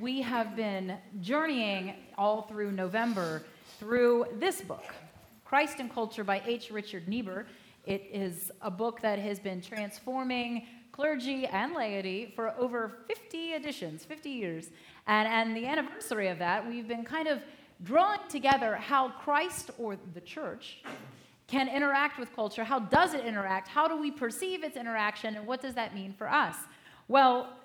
we 0.00 0.20
have 0.22 0.54
been 0.54 0.96
journeying 1.20 1.94
all 2.16 2.42
through 2.42 2.70
November 2.72 3.42
through 3.78 4.26
this 4.38 4.60
book, 4.62 4.94
Christ 5.44 5.80
and 5.80 5.92
Culture 5.92 6.22
by 6.22 6.40
H. 6.46 6.70
Richard 6.70 7.08
Niebuhr. 7.08 7.46
It 7.84 8.08
is 8.12 8.52
a 8.62 8.70
book 8.70 9.00
that 9.00 9.18
has 9.18 9.40
been 9.40 9.60
transforming 9.60 10.66
clergy 10.92 11.46
and 11.46 11.74
laity 11.74 12.32
for 12.36 12.54
over 12.58 12.98
50 13.08 13.54
editions, 13.54 14.04
50 14.04 14.30
years. 14.30 14.70
And, 15.06 15.26
and 15.26 15.56
the 15.56 15.66
anniversary 15.66 16.28
of 16.28 16.38
that, 16.38 16.68
we've 16.68 16.86
been 16.86 17.04
kind 17.04 17.26
of 17.26 17.40
drawing 17.82 18.20
together 18.28 18.76
how 18.76 19.10
Christ 19.10 19.70
or 19.78 19.96
the 20.14 20.20
church 20.20 20.82
can 21.48 21.68
interact 21.68 22.18
with 22.18 22.34
culture. 22.34 22.62
How 22.62 22.78
does 22.78 23.14
it 23.14 23.24
interact? 23.24 23.68
How 23.68 23.88
do 23.88 23.96
we 23.96 24.10
perceive 24.10 24.62
its 24.62 24.76
interaction? 24.76 25.34
And 25.34 25.46
what 25.46 25.60
does 25.60 25.74
that 25.74 25.94
mean 25.94 26.14
for 26.16 26.30
us? 26.30 26.56
Well, 27.08 27.57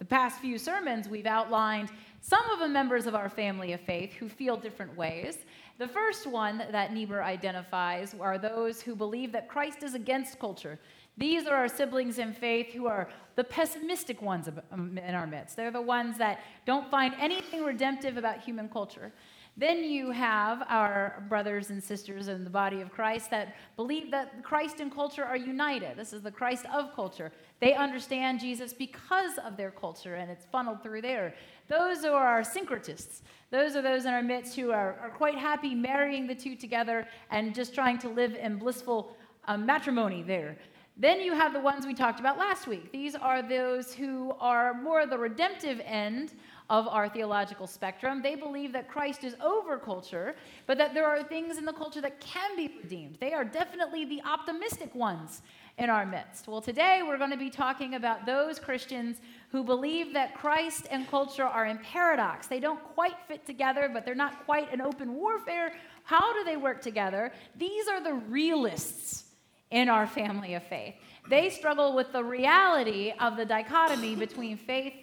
the 0.00 0.06
past 0.06 0.40
few 0.40 0.56
sermons, 0.56 1.10
we've 1.10 1.26
outlined 1.26 1.90
some 2.22 2.48
of 2.50 2.58
the 2.58 2.68
members 2.68 3.06
of 3.06 3.14
our 3.14 3.28
family 3.28 3.74
of 3.74 3.80
faith 3.82 4.14
who 4.14 4.30
feel 4.30 4.56
different 4.56 4.96
ways. 4.96 5.44
The 5.76 5.86
first 5.86 6.26
one 6.26 6.62
that 6.70 6.94
Niebuhr 6.94 7.22
identifies 7.22 8.14
are 8.18 8.38
those 8.38 8.80
who 8.80 8.96
believe 8.96 9.30
that 9.32 9.46
Christ 9.46 9.82
is 9.82 9.92
against 9.92 10.38
culture. 10.38 10.78
These 11.18 11.46
are 11.46 11.54
our 11.54 11.68
siblings 11.68 12.18
in 12.18 12.32
faith 12.32 12.72
who 12.72 12.86
are 12.86 13.10
the 13.36 13.44
pessimistic 13.44 14.22
ones 14.22 14.48
um, 14.72 14.96
in 14.96 15.14
our 15.14 15.26
midst. 15.26 15.54
They're 15.54 15.70
the 15.70 15.82
ones 15.82 16.16
that 16.16 16.40
don't 16.64 16.90
find 16.90 17.14
anything 17.18 17.62
redemptive 17.62 18.16
about 18.16 18.40
human 18.40 18.70
culture. 18.70 19.12
Then 19.56 19.84
you 19.84 20.10
have 20.10 20.62
our 20.68 21.24
brothers 21.28 21.70
and 21.70 21.82
sisters 21.82 22.28
in 22.28 22.44
the 22.44 22.50
body 22.50 22.80
of 22.80 22.90
Christ 22.90 23.30
that 23.30 23.56
believe 23.76 24.10
that 24.10 24.42
Christ 24.42 24.80
and 24.80 24.94
culture 24.94 25.24
are 25.24 25.36
united. 25.36 25.96
This 25.96 26.12
is 26.12 26.22
the 26.22 26.30
Christ 26.30 26.66
of 26.72 26.94
culture. 26.94 27.30
They 27.60 27.74
understand 27.74 28.40
Jesus 28.40 28.72
because 28.72 29.38
of 29.44 29.56
their 29.56 29.70
culture, 29.70 30.14
and 30.14 30.30
it's 30.30 30.46
funneled 30.46 30.82
through 30.82 31.02
there. 31.02 31.34
Those 31.68 32.04
are 32.04 32.26
our 32.26 32.42
syncretists. 32.42 33.20
Those 33.50 33.76
are 33.76 33.82
those 33.82 34.04
in 34.04 34.12
our 34.12 34.22
midst 34.22 34.56
who 34.56 34.70
are, 34.70 34.98
are 35.00 35.10
quite 35.10 35.36
happy 35.36 35.74
marrying 35.74 36.26
the 36.26 36.34
two 36.34 36.54
together 36.54 37.06
and 37.30 37.54
just 37.54 37.74
trying 37.74 37.98
to 37.98 38.08
live 38.08 38.34
in 38.34 38.56
blissful 38.56 39.16
um, 39.46 39.66
matrimony 39.66 40.22
there. 40.22 40.56
Then 40.96 41.20
you 41.20 41.32
have 41.32 41.52
the 41.52 41.60
ones 41.60 41.86
we 41.86 41.94
talked 41.94 42.20
about 42.20 42.38
last 42.38 42.66
week. 42.66 42.92
These 42.92 43.14
are 43.14 43.40
those 43.40 43.94
who 43.94 44.34
are 44.38 44.74
more 44.74 45.06
the 45.06 45.16
redemptive 45.16 45.80
end 45.84 46.32
of 46.70 46.86
our 46.86 47.08
theological 47.08 47.66
spectrum. 47.66 48.22
They 48.22 48.36
believe 48.36 48.72
that 48.72 48.88
Christ 48.88 49.24
is 49.24 49.34
over 49.42 49.76
culture, 49.76 50.36
but 50.66 50.78
that 50.78 50.94
there 50.94 51.04
are 51.04 51.22
things 51.22 51.58
in 51.58 51.64
the 51.64 51.72
culture 51.72 52.00
that 52.00 52.20
can 52.20 52.56
be 52.56 52.70
redeemed. 52.80 53.16
They 53.20 53.32
are 53.32 53.44
definitely 53.44 54.04
the 54.04 54.22
optimistic 54.24 54.94
ones 54.94 55.42
in 55.78 55.90
our 55.90 56.06
midst. 56.06 56.46
Well, 56.46 56.60
today 56.60 57.02
we're 57.04 57.18
going 57.18 57.32
to 57.32 57.36
be 57.36 57.50
talking 57.50 57.96
about 57.96 58.24
those 58.24 58.60
Christians 58.60 59.20
who 59.50 59.64
believe 59.64 60.12
that 60.14 60.34
Christ 60.36 60.86
and 60.92 61.08
culture 61.08 61.44
are 61.44 61.66
in 61.66 61.78
paradox. 61.78 62.46
They 62.46 62.60
don't 62.60 62.82
quite 62.94 63.16
fit 63.26 63.44
together, 63.44 63.90
but 63.92 64.04
they're 64.04 64.14
not 64.14 64.44
quite 64.44 64.72
an 64.72 64.80
open 64.80 65.14
warfare. 65.14 65.74
How 66.04 66.32
do 66.32 66.44
they 66.44 66.56
work 66.56 66.80
together? 66.80 67.32
These 67.56 67.88
are 67.88 68.02
the 68.02 68.14
realists 68.14 69.24
in 69.72 69.88
our 69.88 70.06
family 70.06 70.54
of 70.54 70.62
faith. 70.64 70.94
They 71.28 71.50
struggle 71.50 71.94
with 71.94 72.12
the 72.12 72.22
reality 72.22 73.12
of 73.18 73.36
the 73.36 73.44
dichotomy 73.44 74.14
between 74.14 74.56
faith 74.56 74.94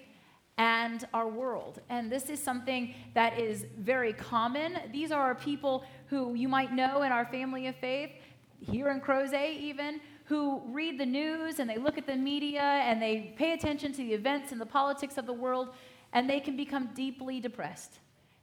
and 0.57 1.07
our 1.13 1.27
world. 1.27 1.81
And 1.89 2.11
this 2.11 2.29
is 2.29 2.41
something 2.41 2.93
that 3.13 3.39
is 3.39 3.65
very 3.77 4.13
common. 4.13 4.79
These 4.91 5.11
are 5.11 5.35
people 5.35 5.83
who 6.07 6.33
you 6.33 6.47
might 6.47 6.73
know 6.73 7.03
in 7.03 7.11
our 7.11 7.25
family 7.25 7.67
of 7.67 7.75
faith, 7.75 8.11
here 8.59 8.89
in 8.89 8.99
Crozet 8.99 9.59
even, 9.59 10.01
who 10.25 10.61
read 10.65 10.99
the 10.99 11.05
news 11.05 11.59
and 11.59 11.69
they 11.69 11.77
look 11.77 11.97
at 11.97 12.07
the 12.07 12.15
media 12.15 12.61
and 12.61 13.01
they 13.01 13.33
pay 13.37 13.53
attention 13.53 13.91
to 13.93 13.97
the 13.97 14.13
events 14.13 14.51
and 14.51 14.59
the 14.59 14.65
politics 14.65 15.17
of 15.17 15.25
the 15.25 15.33
world, 15.33 15.69
and 16.13 16.29
they 16.29 16.39
can 16.39 16.57
become 16.57 16.89
deeply 16.95 17.39
depressed. 17.39 17.99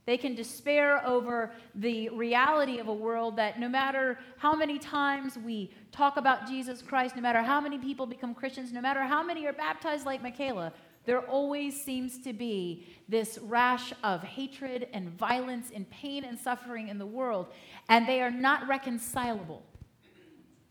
They 0.06 0.18
can 0.18 0.34
despair 0.34 1.04
over 1.06 1.52
the 1.74 2.10
reality 2.10 2.78
of 2.78 2.88
a 2.88 2.94
world 2.94 3.36
that 3.36 3.58
no 3.58 3.68
matter 3.68 4.18
how 4.36 4.54
many 4.54 4.78
times 4.78 5.38
we 5.38 5.72
talk 5.92 6.18
about 6.18 6.46
Jesus 6.46 6.82
Christ, 6.82 7.16
no 7.16 7.22
matter 7.22 7.42
how 7.42 7.60
many 7.60 7.78
people 7.78 8.04
become 8.04 8.34
Christians, 8.34 8.70
no 8.70 8.82
matter 8.82 9.02
how 9.02 9.22
many 9.22 9.46
are 9.46 9.52
baptized 9.54 10.04
like 10.04 10.22
Michaela, 10.22 10.74
there 11.06 11.20
always 11.20 11.80
seems 11.80 12.18
to 12.18 12.32
be 12.32 12.86
this 13.08 13.38
rash 13.42 13.92
of 14.02 14.22
hatred 14.22 14.88
and 14.92 15.10
violence 15.10 15.70
and 15.74 15.88
pain 15.90 16.24
and 16.24 16.38
suffering 16.38 16.88
in 16.88 16.98
the 16.98 17.06
world, 17.06 17.48
and 17.88 18.08
they 18.08 18.22
are 18.22 18.30
not 18.30 18.66
reconcilable. 18.66 19.62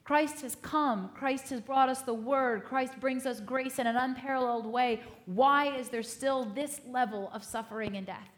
Christ 0.03 0.41
has 0.41 0.55
come. 0.55 1.11
Christ 1.15 1.49
has 1.49 1.61
brought 1.61 1.87
us 1.87 2.01
the 2.01 2.13
word. 2.13 2.65
Christ 2.65 2.99
brings 2.99 3.25
us 3.25 3.39
grace 3.39 3.79
in 3.79 3.87
an 3.87 3.95
unparalleled 3.95 4.65
way. 4.65 5.01
Why 5.25 5.77
is 5.77 5.89
there 5.89 6.03
still 6.03 6.43
this 6.43 6.81
level 6.89 7.31
of 7.33 7.43
suffering 7.43 7.95
and 7.95 8.05
death? 8.05 8.29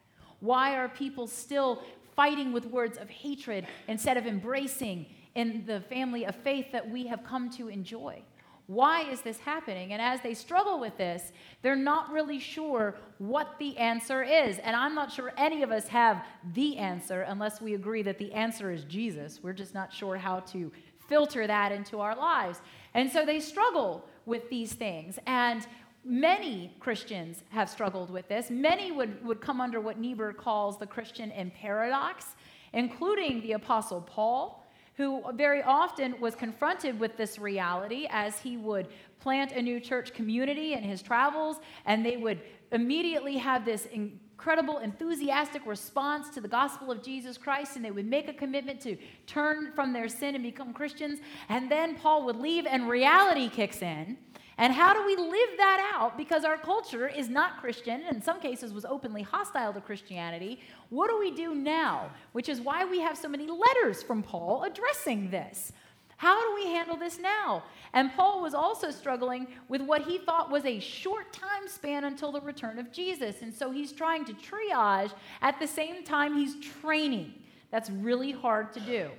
Why 0.41 0.75
are 0.75 0.87
people 0.87 1.25
still 1.25 1.81
fighting 2.15 2.53
with 2.53 2.65
words 2.65 2.97
of 2.97 3.09
hatred 3.09 3.65
instead 3.87 4.15
of 4.15 4.27
embracing 4.27 5.07
in 5.33 5.63
the 5.65 5.81
family 5.81 6.25
of 6.25 6.35
faith 6.35 6.67
that 6.71 6.87
we 6.87 7.07
have 7.07 7.23
come 7.23 7.49
to 7.51 7.67
enjoy? 7.67 8.21
Why 8.67 9.01
is 9.03 9.21
this 9.21 9.39
happening? 9.39 9.93
And 9.93 10.01
as 10.01 10.21
they 10.21 10.33
struggle 10.33 10.79
with 10.79 10.97
this, 10.97 11.31
they're 11.61 11.75
not 11.75 12.11
really 12.11 12.39
sure 12.39 12.95
what 13.19 13.55
the 13.59 13.77
answer 13.77 14.23
is. 14.23 14.57
And 14.59 14.75
I'm 14.75 14.95
not 14.95 15.11
sure 15.11 15.31
any 15.37 15.61
of 15.61 15.71
us 15.71 15.87
have 15.87 16.25
the 16.53 16.77
answer 16.77 17.21
unless 17.21 17.61
we 17.61 17.75
agree 17.75 18.01
that 18.03 18.17
the 18.17 18.31
answer 18.33 18.71
is 18.71 18.83
Jesus. 18.85 19.39
We're 19.43 19.53
just 19.53 19.75
not 19.75 19.93
sure 19.93 20.17
how 20.17 20.39
to 20.39 20.71
filter 21.07 21.45
that 21.45 21.71
into 21.71 21.99
our 21.99 22.15
lives. 22.15 22.61
And 22.95 23.11
so 23.11 23.23
they 23.25 23.39
struggle 23.39 24.03
with 24.25 24.49
these 24.49 24.73
things. 24.73 25.19
And 25.27 25.67
many 26.03 26.75
Christians 26.79 27.43
have 27.49 27.69
struggled 27.69 28.09
with 28.09 28.27
this. 28.27 28.49
Many 28.49 28.91
would, 28.91 29.23
would 29.23 29.41
come 29.41 29.61
under 29.61 29.79
what 29.79 29.99
Niebuhr 29.99 30.33
calls 30.33 30.79
the 30.79 30.87
Christian 30.87 31.29
in 31.31 31.51
paradox, 31.51 32.35
including 32.73 33.41
the 33.41 33.53
Apostle 33.53 34.01
Paul 34.01 34.64
who 34.97 35.23
very 35.33 35.61
often 35.61 36.19
was 36.19 36.35
confronted 36.35 36.99
with 36.99 37.17
this 37.17 37.37
reality 37.37 38.07
as 38.09 38.39
he 38.39 38.57
would 38.57 38.87
plant 39.19 39.51
a 39.51 39.61
new 39.61 39.79
church 39.79 40.13
community 40.13 40.73
in 40.73 40.83
his 40.83 41.01
travels, 41.01 41.57
and 41.85 42.05
they 42.05 42.17
would 42.17 42.41
immediately 42.71 43.37
have 43.37 43.65
this 43.65 43.87
incredible, 43.87 44.77
enthusiastic 44.77 45.65
response 45.65 46.29
to 46.29 46.39
the 46.39 46.47
gospel 46.47 46.91
of 46.91 47.03
Jesus 47.03 47.37
Christ, 47.37 47.75
and 47.75 47.83
they 47.83 47.91
would 47.91 48.05
make 48.05 48.29
a 48.29 48.33
commitment 48.33 48.79
to 48.81 48.97
turn 49.27 49.71
from 49.73 49.91
their 49.91 50.07
sin 50.07 50.35
and 50.35 50.43
become 50.43 50.73
Christians. 50.73 51.19
And 51.49 51.69
then 51.69 51.95
Paul 51.95 52.25
would 52.25 52.37
leave, 52.37 52.65
and 52.65 52.87
reality 52.87 53.49
kicks 53.49 53.81
in. 53.81 54.17
And 54.57 54.71
how 54.71 54.93
do 54.93 55.05
we 55.05 55.15
live 55.17 55.49
that 55.57 55.91
out? 55.93 56.17
Because 56.17 56.45
our 56.45 56.57
culture 56.57 57.07
is 57.07 57.27
not 57.27 57.59
Christian, 57.59 58.01
and 58.07 58.17
in 58.17 58.21
some 58.21 58.39
cases 58.39 58.71
was 58.71 58.85
openly 58.85 59.21
hostile 59.21 59.73
to 59.73 59.81
Christianity. 59.81 60.61
What 60.89 61.09
do 61.09 61.19
we 61.19 61.31
do 61.31 61.53
now? 61.53 62.11
Which 62.31 62.47
is 62.47 62.61
why 62.61 62.85
we 62.85 63.01
have 63.01 63.17
so 63.17 63.27
many 63.27 63.47
letters 63.47 64.01
from 64.01 64.23
Paul 64.23 64.63
addressing 64.63 65.29
this. 65.29 65.73
How 66.17 66.41
do 66.41 66.55
we 66.55 66.71
handle 66.71 66.95
this 66.95 67.19
now? 67.19 67.63
And 67.93 68.13
Paul 68.13 68.41
was 68.41 68.53
also 68.53 68.89
struggling 68.89 69.47
with 69.67 69.81
what 69.81 70.03
he 70.03 70.17
thought 70.17 70.49
was 70.49 70.63
a 70.63 70.79
short 70.79 71.33
time 71.33 71.67
span 71.67 72.05
until 72.05 72.31
the 72.31 72.39
return 72.39 72.79
of 72.79 72.91
Jesus. 72.91 73.41
And 73.41 73.53
so 73.53 73.71
he's 73.71 73.91
trying 73.91 74.23
to 74.25 74.33
triage 74.33 75.11
at 75.41 75.59
the 75.59 75.67
same 75.67 76.03
time 76.03 76.37
he's 76.37 76.55
training. 76.81 77.33
That's 77.71 77.89
really 77.89 78.31
hard 78.31 78.71
to 78.73 78.79
do. 78.79 79.09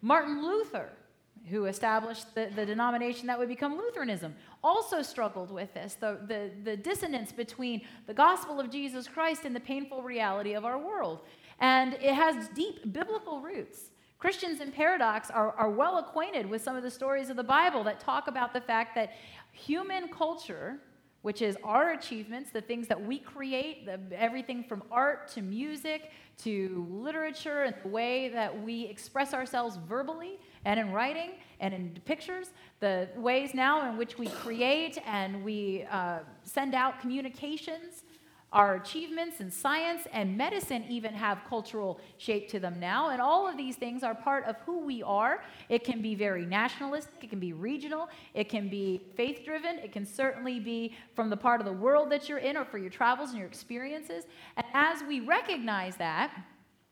Martin 0.00 0.42
Luther, 0.42 0.88
who 1.50 1.66
established 1.66 2.34
the, 2.34 2.50
the 2.54 2.64
denomination 2.64 3.26
that 3.26 3.38
would 3.38 3.48
become 3.48 3.76
Lutheranism, 3.76 4.34
also 4.62 5.02
struggled 5.02 5.50
with 5.50 5.72
this 5.74 5.94
the, 5.94 6.18
the, 6.26 6.50
the 6.64 6.76
dissonance 6.76 7.32
between 7.32 7.82
the 8.06 8.14
gospel 8.14 8.60
of 8.60 8.70
Jesus 8.70 9.06
Christ 9.08 9.44
and 9.44 9.54
the 9.54 9.60
painful 9.60 10.02
reality 10.02 10.54
of 10.54 10.64
our 10.64 10.78
world. 10.78 11.20
And 11.60 11.94
it 11.94 12.14
has 12.14 12.48
deep 12.48 12.92
biblical 12.92 13.40
roots. 13.40 13.90
Christians 14.18 14.60
in 14.60 14.72
Paradox 14.72 15.30
are, 15.30 15.52
are 15.52 15.70
well 15.70 15.98
acquainted 15.98 16.48
with 16.48 16.62
some 16.62 16.74
of 16.74 16.82
the 16.82 16.90
stories 16.90 17.30
of 17.30 17.36
the 17.36 17.44
Bible 17.44 17.84
that 17.84 18.00
talk 18.00 18.26
about 18.26 18.52
the 18.52 18.60
fact 18.60 18.94
that 18.96 19.12
human 19.52 20.08
culture, 20.08 20.78
which 21.22 21.42
is 21.42 21.56
our 21.64 21.92
achievements, 21.92 22.50
the 22.50 22.60
things 22.60 22.86
that 22.88 23.00
we 23.00 23.18
create, 23.18 23.86
the, 23.86 23.98
everything 24.20 24.62
from 24.62 24.82
art 24.90 25.28
to 25.28 25.42
music 25.42 26.12
to 26.38 26.86
literature 26.90 27.64
and 27.64 27.74
the 27.82 27.88
way 27.88 28.28
that 28.28 28.62
we 28.62 28.84
express 28.84 29.34
ourselves 29.34 29.76
verbally 29.88 30.38
and 30.64 30.78
in 30.78 30.92
writing 30.92 31.32
and 31.60 31.74
in 31.74 31.98
pictures, 32.04 32.50
the 32.78 33.08
ways 33.16 33.54
now 33.54 33.90
in 33.90 33.96
which 33.96 34.18
we 34.18 34.28
create 34.28 34.98
and 35.06 35.42
we 35.44 35.84
uh, 35.90 36.20
send 36.44 36.74
out 36.74 37.00
communications 37.00 38.04
our 38.52 38.76
achievements 38.76 39.40
in 39.40 39.50
science 39.50 40.06
and 40.12 40.36
medicine 40.36 40.84
even 40.88 41.12
have 41.12 41.40
cultural 41.46 42.00
shape 42.16 42.48
to 42.48 42.58
them 42.58 42.80
now. 42.80 43.10
And 43.10 43.20
all 43.20 43.46
of 43.46 43.58
these 43.58 43.76
things 43.76 44.02
are 44.02 44.14
part 44.14 44.44
of 44.46 44.56
who 44.64 44.78
we 44.84 45.02
are. 45.02 45.42
It 45.68 45.84
can 45.84 46.00
be 46.00 46.14
very 46.14 46.46
nationalistic, 46.46 47.22
it 47.22 47.30
can 47.30 47.40
be 47.40 47.52
regional, 47.52 48.08
it 48.32 48.48
can 48.48 48.68
be 48.70 49.02
faith 49.16 49.42
driven, 49.44 49.78
it 49.78 49.92
can 49.92 50.06
certainly 50.06 50.60
be 50.60 50.94
from 51.14 51.28
the 51.28 51.36
part 51.36 51.60
of 51.60 51.66
the 51.66 51.72
world 51.72 52.10
that 52.10 52.28
you're 52.28 52.38
in 52.38 52.56
or 52.56 52.64
for 52.64 52.78
your 52.78 52.90
travels 52.90 53.30
and 53.30 53.38
your 53.38 53.48
experiences. 53.48 54.24
And 54.56 54.66
as 54.72 55.02
we 55.02 55.20
recognize 55.20 55.96
that, 55.96 56.32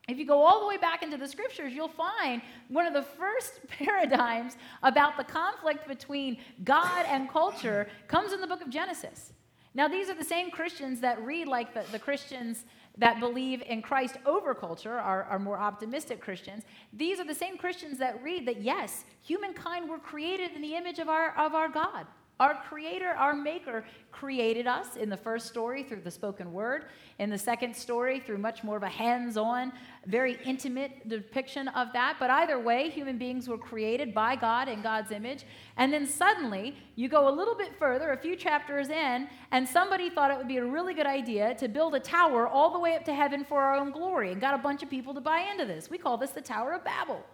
if 0.08 0.18
you 0.18 0.26
go 0.26 0.42
all 0.42 0.60
the 0.60 0.66
way 0.66 0.76
back 0.76 1.02
into 1.02 1.16
the 1.16 1.26
scriptures, 1.26 1.72
you'll 1.72 1.88
find 1.88 2.40
one 2.68 2.86
of 2.86 2.92
the 2.92 3.02
first 3.02 3.60
paradigms 3.68 4.56
about 4.82 5.16
the 5.16 5.24
conflict 5.24 5.88
between 5.88 6.36
God 6.64 7.06
and 7.08 7.28
culture 7.28 7.88
comes 8.06 8.32
in 8.32 8.40
the 8.40 8.46
book 8.46 8.60
of 8.60 8.70
Genesis. 8.70 9.32
Now, 9.76 9.88
these 9.88 10.08
are 10.08 10.14
the 10.14 10.24
same 10.24 10.50
Christians 10.50 11.00
that 11.00 11.22
read 11.22 11.48
like 11.48 11.74
the, 11.74 11.84
the 11.92 11.98
Christians 11.98 12.64
that 12.96 13.20
believe 13.20 13.60
in 13.60 13.82
Christ 13.82 14.16
over 14.24 14.54
culture, 14.54 14.98
are, 14.98 15.24
are 15.24 15.38
more 15.38 15.58
optimistic 15.58 16.18
Christians. 16.18 16.64
These 16.94 17.20
are 17.20 17.26
the 17.26 17.34
same 17.34 17.58
Christians 17.58 17.98
that 17.98 18.22
read 18.22 18.46
that, 18.48 18.62
yes, 18.62 19.04
humankind 19.20 19.90
were 19.90 19.98
created 19.98 20.52
in 20.52 20.62
the 20.62 20.74
image 20.76 20.98
of 20.98 21.10
our, 21.10 21.36
of 21.36 21.54
our 21.54 21.68
God. 21.68 22.06
Our 22.38 22.54
Creator, 22.68 23.14
our 23.16 23.34
Maker, 23.34 23.84
created 24.12 24.66
us 24.66 24.96
in 24.96 25.08
the 25.08 25.16
first 25.16 25.46
story 25.46 25.82
through 25.82 26.02
the 26.02 26.10
spoken 26.10 26.52
word, 26.52 26.84
in 27.18 27.30
the 27.30 27.38
second 27.38 27.74
story 27.74 28.20
through 28.20 28.36
much 28.36 28.62
more 28.62 28.76
of 28.76 28.82
a 28.82 28.88
hands 28.88 29.38
on, 29.38 29.72
very 30.06 30.38
intimate 30.44 31.08
depiction 31.08 31.68
of 31.68 31.94
that. 31.94 32.16
But 32.18 32.30
either 32.30 32.58
way, 32.58 32.90
human 32.90 33.16
beings 33.16 33.48
were 33.48 33.56
created 33.56 34.12
by 34.12 34.36
God 34.36 34.68
in 34.68 34.82
God's 34.82 35.12
image. 35.12 35.44
And 35.78 35.90
then 35.90 36.06
suddenly, 36.06 36.76
you 36.94 37.08
go 37.08 37.26
a 37.26 37.34
little 37.34 37.54
bit 37.54 37.78
further, 37.78 38.12
a 38.12 38.18
few 38.18 38.36
chapters 38.36 38.90
in, 38.90 39.28
and 39.50 39.66
somebody 39.66 40.10
thought 40.10 40.30
it 40.30 40.36
would 40.36 40.48
be 40.48 40.58
a 40.58 40.64
really 40.64 40.92
good 40.92 41.06
idea 41.06 41.54
to 41.54 41.68
build 41.68 41.94
a 41.94 42.00
tower 42.00 42.46
all 42.46 42.70
the 42.70 42.78
way 42.78 42.96
up 42.96 43.04
to 43.06 43.14
heaven 43.14 43.44
for 43.44 43.62
our 43.62 43.76
own 43.76 43.92
glory 43.92 44.32
and 44.32 44.42
got 44.42 44.54
a 44.54 44.58
bunch 44.58 44.82
of 44.82 44.90
people 44.90 45.14
to 45.14 45.22
buy 45.22 45.40
into 45.50 45.64
this. 45.64 45.88
We 45.88 45.96
call 45.96 46.18
this 46.18 46.30
the 46.30 46.42
Tower 46.42 46.72
of 46.72 46.84
Babel. 46.84 47.24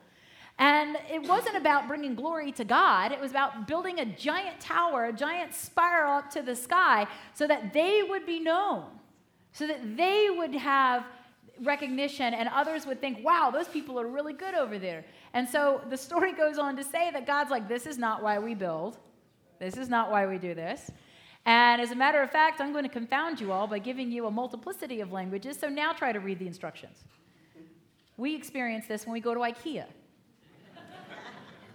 And 0.59 0.97
it 1.11 1.27
wasn't 1.27 1.57
about 1.57 1.89
bringing 1.89 2.15
glory 2.15 2.53
to 2.53 2.65
God, 2.65 3.11
it 3.13 3.21
was 3.21 3.31
about 3.31 3.67
building 3.67 4.01
a 4.01 4.05
giant 4.05 4.61
tower, 4.61 5.07
a 5.07 5.13
giant 5.13 5.55
spiral 5.55 6.13
up 6.13 6.31
to 6.31 6.43
the 6.43 6.55
sky 6.55 7.07
so 7.35 7.47
that 7.47 7.73
they 7.73 8.03
would 8.03 8.27
be 8.27 8.39
known, 8.39 8.85
so 9.53 9.67
that 9.67 9.97
they 9.97 10.29
would 10.31 10.55
have 10.55 11.05
recognition 11.63 12.35
and 12.35 12.49
others 12.49 12.87
would 12.87 13.01
think, 13.01 13.25
wow, 13.25 13.51
those 13.53 13.69
people 13.69 13.99
are 13.99 14.07
really 14.07 14.33
good 14.33 14.55
over 14.55 14.79
there. 14.79 15.05
And 15.33 15.49
so 15.49 15.81
the 15.89 15.97
story 15.97 16.33
goes 16.45 16.59
on 16.59 16.77
to 16.77 16.85
say 16.85 17.11
that 17.11 17.27
God's 17.27 17.51
like, 17.51 17.69
this 17.69 17.87
is 17.87 17.99
not 17.99 18.23
why 18.23 18.39
we 18.39 18.55
build, 18.55 18.99
this 19.59 19.77
is 19.77 19.89
not 19.89 20.11
why 20.11 20.27
we 20.27 20.39
do 20.39 20.55
this. 20.55 20.91
And 21.45 21.81
as 21.81 21.91
a 21.91 21.97
matter 21.97 22.23
of 22.23 22.31
fact, 22.31 22.61
I'm 22.61 22.73
going 22.73 22.85
to 22.85 22.91
confound 22.91 23.41
you 23.41 23.51
all 23.51 23.67
by 23.67 23.81
giving 23.81 24.13
you 24.13 24.27
a 24.27 24.31
multiplicity 24.31 25.01
of 25.01 25.11
languages, 25.11 25.59
so 25.59 25.69
now 25.69 25.93
try 25.93 26.13
to 26.13 26.21
read 26.21 26.39
the 26.39 26.47
instructions. 26.47 27.05
We 28.17 28.37
experience 28.37 28.87
this 28.87 29.07
when 29.07 29.13
we 29.13 29.21
go 29.21 29.35
to 29.35 29.41
IKEA. 29.41 29.87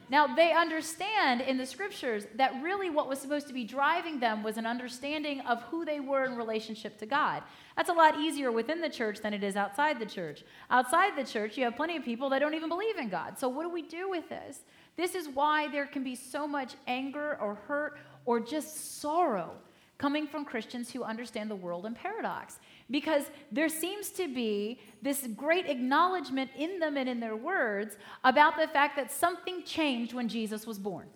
Now, 0.09 0.33
they 0.35 0.53
understand 0.53 1.41
in 1.41 1.57
the 1.57 1.65
scriptures 1.65 2.25
that 2.35 2.61
really 2.61 2.89
what 2.89 3.09
was 3.09 3.19
supposed 3.19 3.47
to 3.47 3.53
be 3.53 3.65
driving 3.65 4.19
them 4.19 4.41
was 4.41 4.57
an 4.57 4.65
understanding 4.65 5.41
of 5.41 5.61
who 5.63 5.83
they 5.83 5.99
were 5.99 6.23
in 6.23 6.37
relationship 6.37 6.97
to 6.99 7.05
God. 7.05 7.43
That's 7.75 7.89
a 7.89 7.93
lot 7.93 8.17
easier 8.17 8.51
within 8.51 8.79
the 8.79 8.89
church 8.89 9.19
than 9.19 9.33
it 9.33 9.43
is 9.43 9.57
outside 9.57 9.99
the 9.99 10.05
church. 10.05 10.43
Outside 10.69 11.17
the 11.17 11.25
church, 11.25 11.57
you 11.57 11.65
have 11.65 11.75
plenty 11.75 11.97
of 11.97 12.05
people 12.05 12.29
that 12.29 12.39
don't 12.39 12.53
even 12.53 12.69
believe 12.69 12.97
in 12.97 13.09
God. 13.09 13.37
So, 13.37 13.49
what 13.49 13.63
do 13.63 13.69
we 13.69 13.81
do 13.81 14.09
with 14.09 14.29
this? 14.29 14.59
This 14.95 15.13
is 15.13 15.27
why 15.27 15.67
there 15.67 15.85
can 15.85 16.03
be 16.03 16.15
so 16.15 16.47
much 16.47 16.75
anger 16.87 17.37
or 17.41 17.55
hurt 17.67 17.99
or 18.25 18.39
just 18.39 18.99
sorrow 18.99 19.51
coming 19.97 20.27
from 20.27 20.45
Christians 20.45 20.91
who 20.91 21.03
understand 21.03 21.49
the 21.49 21.55
world 21.55 21.85
in 21.85 21.95
paradox 21.95 22.59
because 22.89 23.23
there 23.51 23.69
seems 23.69 24.09
to 24.11 24.33
be 24.33 24.79
this 25.01 25.27
great 25.35 25.67
acknowledgement 25.67 26.51
in 26.57 26.79
them 26.79 26.97
and 26.97 27.09
in 27.09 27.19
their 27.19 27.35
words 27.35 27.97
about 28.23 28.57
the 28.57 28.67
fact 28.67 28.95
that 28.95 29.11
something 29.11 29.63
changed 29.63 30.13
when 30.13 30.27
Jesus 30.27 30.67
was 30.67 30.77
born. 30.77 31.07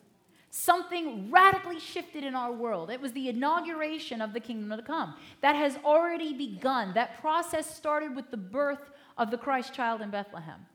Something 0.50 1.32
radically 1.32 1.80
shifted 1.80 2.26
in 2.26 2.36
our 2.36 2.52
world. 2.52 2.90
It 2.90 3.00
was 3.00 3.14
the 3.14 3.30
inauguration 3.30 4.22
of 4.22 4.34
the 4.34 4.42
kingdom 4.42 4.78
to 4.78 4.84
come. 4.84 5.16
That 5.42 5.56
has 5.56 5.78
already 5.86 6.34
begun. 6.34 6.94
That 6.94 7.22
process 7.22 7.74
started 7.74 8.16
with 8.16 8.32
the 8.32 8.38
birth 8.38 8.92
of 9.18 9.32
the 9.32 9.38
Christ 9.38 9.74
child 9.74 10.02
in 10.02 10.10
Bethlehem. 10.10 10.66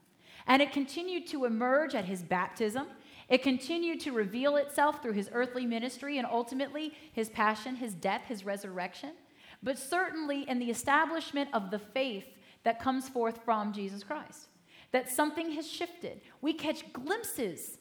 And 0.46 0.62
it 0.62 0.72
continued 0.72 1.26
to 1.28 1.44
emerge 1.44 1.94
at 1.94 2.06
his 2.06 2.22
baptism. 2.22 2.86
It 3.28 3.42
continued 3.42 4.00
to 4.00 4.12
reveal 4.12 4.56
itself 4.56 5.02
through 5.02 5.12
his 5.12 5.30
earthly 5.32 5.66
ministry 5.66 6.18
and 6.18 6.26
ultimately 6.26 6.94
his 7.12 7.28
passion, 7.28 7.76
his 7.76 7.94
death, 7.94 8.22
his 8.28 8.44
resurrection 8.44 9.12
but 9.62 9.78
certainly 9.78 10.48
in 10.48 10.58
the 10.58 10.70
establishment 10.70 11.50
of 11.52 11.70
the 11.70 11.78
faith 11.78 12.26
that 12.64 12.80
comes 12.80 13.08
forth 13.08 13.40
from 13.44 13.72
Jesus 13.72 14.02
Christ. 14.02 14.48
That 14.92 15.10
something 15.10 15.50
has 15.52 15.70
shifted. 15.70 16.20
We 16.40 16.52
catch 16.52 16.92
glimpses 16.92 17.78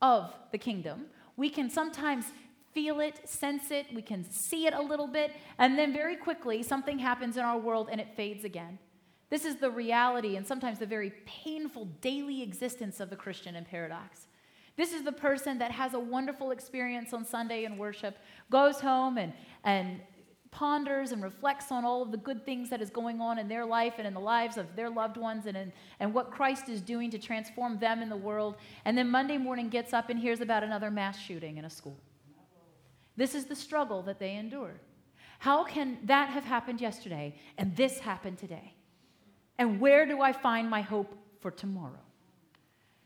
of 0.00 0.34
the 0.50 0.58
kingdom. 0.58 1.06
We 1.36 1.48
can 1.48 1.70
sometimes 1.70 2.26
feel 2.72 3.00
it, 3.00 3.28
sense 3.28 3.70
it, 3.70 3.86
we 3.94 4.02
can 4.02 4.24
see 4.30 4.66
it 4.66 4.74
a 4.74 4.80
little 4.80 5.06
bit, 5.06 5.32
and 5.58 5.78
then 5.78 5.92
very 5.92 6.16
quickly 6.16 6.62
something 6.62 6.98
happens 6.98 7.36
in 7.36 7.44
our 7.44 7.58
world 7.58 7.88
and 7.90 8.00
it 8.00 8.16
fades 8.16 8.44
again. 8.44 8.78
This 9.28 9.44
is 9.44 9.56
the 9.56 9.70
reality 9.70 10.36
and 10.36 10.46
sometimes 10.46 10.78
the 10.78 10.86
very 10.86 11.12
painful 11.26 11.86
daily 12.00 12.42
existence 12.42 13.00
of 13.00 13.10
the 13.10 13.16
Christian 13.16 13.56
in 13.56 13.64
paradox. 13.64 14.26
This 14.76 14.92
is 14.92 15.02
the 15.02 15.12
person 15.12 15.58
that 15.58 15.70
has 15.70 15.94
a 15.94 16.00
wonderful 16.00 16.50
experience 16.50 17.12
on 17.12 17.24
Sunday 17.24 17.64
in 17.64 17.76
worship, 17.76 18.18
goes 18.50 18.80
home 18.80 19.18
and, 19.18 19.32
and 19.64 20.00
ponders 20.50 21.12
and 21.12 21.22
reflects 21.22 21.72
on 21.72 21.84
all 21.84 22.02
of 22.02 22.10
the 22.10 22.16
good 22.16 22.44
things 22.44 22.70
that 22.70 22.80
is 22.80 22.90
going 22.90 23.20
on 23.20 23.38
in 23.38 23.48
their 23.48 23.64
life 23.64 23.94
and 23.98 24.06
in 24.06 24.14
the 24.14 24.20
lives 24.20 24.56
of 24.56 24.76
their 24.76 24.90
loved 24.90 25.16
ones 25.16 25.46
and, 25.46 25.56
in, 25.56 25.72
and 25.98 26.12
what 26.12 26.30
Christ 26.30 26.68
is 26.68 26.80
doing 26.80 27.10
to 27.10 27.18
transform 27.18 27.78
them 27.78 28.02
in 28.02 28.08
the 28.08 28.16
world. 28.16 28.56
And 28.84 28.96
then 28.96 29.10
Monday 29.10 29.38
morning 29.38 29.68
gets 29.68 29.92
up 29.92 30.10
and 30.10 30.18
hears 30.18 30.40
about 30.40 30.62
another 30.62 30.90
mass 30.90 31.18
shooting 31.18 31.56
in 31.56 31.64
a 31.64 31.70
school. 31.70 31.96
This 33.16 33.34
is 33.34 33.46
the 33.46 33.56
struggle 33.56 34.02
that 34.02 34.18
they 34.18 34.36
endure. 34.36 34.74
How 35.38 35.64
can 35.64 35.98
that 36.04 36.28
have 36.28 36.44
happened 36.44 36.80
yesterday 36.80 37.34
and 37.58 37.74
this 37.76 37.98
happen 37.98 38.36
today? 38.36 38.74
And 39.58 39.80
where 39.80 40.06
do 40.06 40.20
I 40.20 40.32
find 40.32 40.68
my 40.68 40.82
hope 40.82 41.14
for 41.40 41.50
tomorrow? 41.50 42.00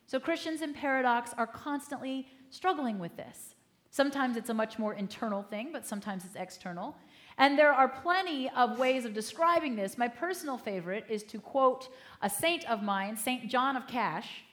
So, 0.07 0.21
Christians 0.21 0.63
in 0.63 0.73
paradox 0.73 1.33
are 1.37 1.47
constantly 1.47 2.29
struggling 2.51 2.99
with 2.99 3.17
this. 3.17 3.55
Sometimes 3.91 4.37
it's 4.37 4.51
a 4.51 4.55
much 4.55 4.79
more 4.79 4.95
internal 4.95 5.43
thing, 5.43 5.71
but 5.73 5.87
sometimes 5.87 6.25
it's 6.25 6.37
external. 6.37 6.97
And 7.39 7.59
there 7.59 7.73
are 7.73 7.89
plenty 7.89 8.49
of 8.51 8.79
ways 8.79 9.05
of 9.05 9.15
describing 9.15 9.75
this. 9.75 9.99
My 9.99 10.09
personal 10.09 10.57
favorite 10.57 11.07
is 11.09 11.23
to 11.25 11.41
quote 11.41 11.89
a 12.23 12.31
saint 12.31 12.69
of 12.71 12.83
mine, 12.83 13.17
St. 13.17 13.49
John 13.49 13.77
of 13.77 13.87
Cash, 13.87 14.45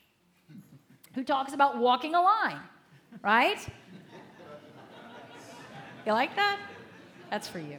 who 1.14 1.24
talks 1.24 1.54
about 1.54 1.78
walking 1.78 2.16
a 2.16 2.22
line, 2.22 2.60
right? 3.22 3.66
You 6.06 6.12
like 6.12 6.36
that? 6.36 6.60
That's 7.30 7.48
for 7.48 7.60
you. 7.60 7.78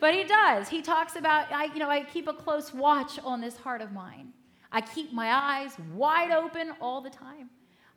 But 0.00 0.14
he 0.14 0.24
does. 0.24 0.68
He 0.68 0.80
talks 0.80 1.16
about, 1.16 1.52
I, 1.52 1.64
you 1.72 1.78
know, 1.78 1.90
I 1.90 2.04
keep 2.04 2.28
a 2.28 2.32
close 2.32 2.72
watch 2.72 3.18
on 3.24 3.40
this 3.40 3.56
heart 3.56 3.82
of 3.82 3.92
mine. 3.92 4.32
I 4.70 4.80
keep 4.80 5.12
my 5.12 5.32
eyes 5.32 5.72
wide 5.94 6.30
open 6.30 6.72
all 6.80 7.00
the 7.00 7.10
time. 7.10 7.50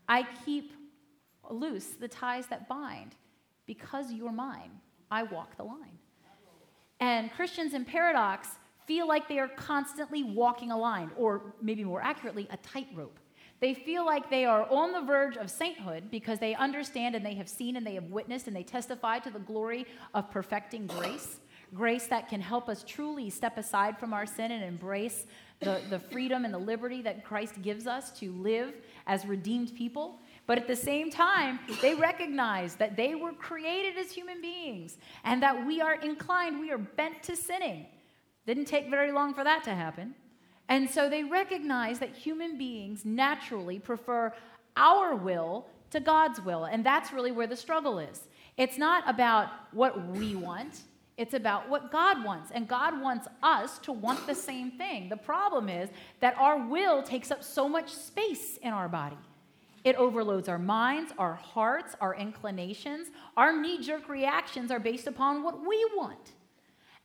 I 0.07 0.25
keep 0.45 0.73
loose 1.49 1.87
the 1.99 2.07
ties 2.07 2.47
that 2.47 2.67
bind 2.67 3.15
because 3.65 4.11
you're 4.11 4.31
mine. 4.31 4.71
I 5.09 5.23
walk 5.23 5.57
the 5.57 5.63
line. 5.63 5.97
And 6.99 7.31
Christians 7.33 7.73
in 7.73 7.83
paradox 7.83 8.47
feel 8.85 9.07
like 9.07 9.27
they 9.27 9.39
are 9.39 9.47
constantly 9.47 10.23
walking 10.23 10.71
a 10.71 10.77
line, 10.77 11.11
or 11.17 11.53
maybe 11.61 11.83
more 11.83 12.01
accurately, 12.01 12.47
a 12.51 12.57
tightrope. 12.57 13.19
They 13.59 13.73
feel 13.73 14.05
like 14.05 14.29
they 14.29 14.45
are 14.45 14.67
on 14.71 14.91
the 14.91 15.01
verge 15.01 15.37
of 15.37 15.49
sainthood 15.49 16.09
because 16.09 16.39
they 16.39 16.55
understand 16.55 17.15
and 17.15 17.23
they 17.23 17.35
have 17.35 17.47
seen 17.47 17.75
and 17.75 17.85
they 17.85 17.93
have 17.93 18.05
witnessed 18.05 18.47
and 18.47 18.55
they 18.55 18.63
testify 18.63 19.19
to 19.19 19.29
the 19.29 19.39
glory 19.39 19.85
of 20.13 20.31
perfecting 20.31 20.87
grace. 20.87 21.39
Grace 21.73 22.07
that 22.07 22.27
can 22.27 22.41
help 22.41 22.67
us 22.67 22.83
truly 22.85 23.29
step 23.29 23.57
aside 23.57 23.99
from 23.99 24.13
our 24.13 24.25
sin 24.25 24.51
and 24.51 24.63
embrace 24.63 25.25
the, 25.61 25.79
the 25.89 25.99
freedom 25.99 26.43
and 26.43 26.53
the 26.53 26.59
liberty 26.59 27.01
that 27.03 27.23
Christ 27.23 27.61
gives 27.61 27.87
us 27.87 28.11
to 28.19 28.31
live 28.33 28.73
as 29.07 29.25
redeemed 29.25 29.75
people. 29.75 30.19
But 30.47 30.57
at 30.57 30.67
the 30.67 30.75
same 30.75 31.11
time, 31.11 31.59
they 31.81 31.93
recognize 31.93 32.75
that 32.75 32.97
they 32.97 33.15
were 33.15 33.31
created 33.33 33.97
as 33.97 34.11
human 34.11 34.41
beings 34.41 34.97
and 35.23 35.41
that 35.43 35.65
we 35.65 35.79
are 35.79 35.95
inclined, 36.01 36.59
we 36.59 36.71
are 36.71 36.79
bent 36.79 37.21
to 37.23 37.35
sinning. 37.35 37.85
Didn't 38.47 38.65
take 38.65 38.89
very 38.89 39.11
long 39.11 39.33
for 39.33 39.43
that 39.43 39.63
to 39.65 39.71
happen. 39.71 40.15
And 40.67 40.89
so 40.89 41.09
they 41.09 41.23
recognize 41.23 41.99
that 41.99 42.15
human 42.15 42.57
beings 42.57 43.05
naturally 43.05 43.77
prefer 43.77 44.33
our 44.75 45.15
will 45.15 45.67
to 45.91 45.99
God's 45.99 46.41
will. 46.41 46.65
And 46.65 46.83
that's 46.83 47.13
really 47.13 47.31
where 47.31 47.47
the 47.47 47.55
struggle 47.55 47.99
is. 47.99 48.27
It's 48.57 48.77
not 48.77 49.07
about 49.07 49.49
what 49.71 50.07
we 50.07 50.35
want, 50.35 50.81
it's 51.21 51.35
about 51.35 51.69
what 51.69 51.91
God 51.91 52.25
wants. 52.25 52.49
And 52.51 52.67
God 52.67 52.99
wants 52.99 53.27
us 53.43 53.77
to 53.79 53.91
want 53.91 54.25
the 54.25 54.33
same 54.33 54.71
thing. 54.71 55.07
The 55.07 55.17
problem 55.17 55.69
is 55.69 55.87
that 56.19 56.35
our 56.39 56.57
will 56.57 57.03
takes 57.03 57.29
up 57.29 57.43
so 57.43 57.69
much 57.69 57.93
space 57.93 58.57
in 58.57 58.73
our 58.73 58.89
body. 58.89 59.19
It 59.83 59.95
overloads 59.97 60.49
our 60.49 60.57
minds, 60.57 61.13
our 61.19 61.35
hearts, 61.35 61.95
our 62.01 62.15
inclinations. 62.15 63.09
Our 63.37 63.55
knee 63.55 63.79
jerk 63.83 64.09
reactions 64.09 64.71
are 64.71 64.79
based 64.79 65.05
upon 65.05 65.43
what 65.43 65.59
we 65.59 65.85
want. 65.95 66.31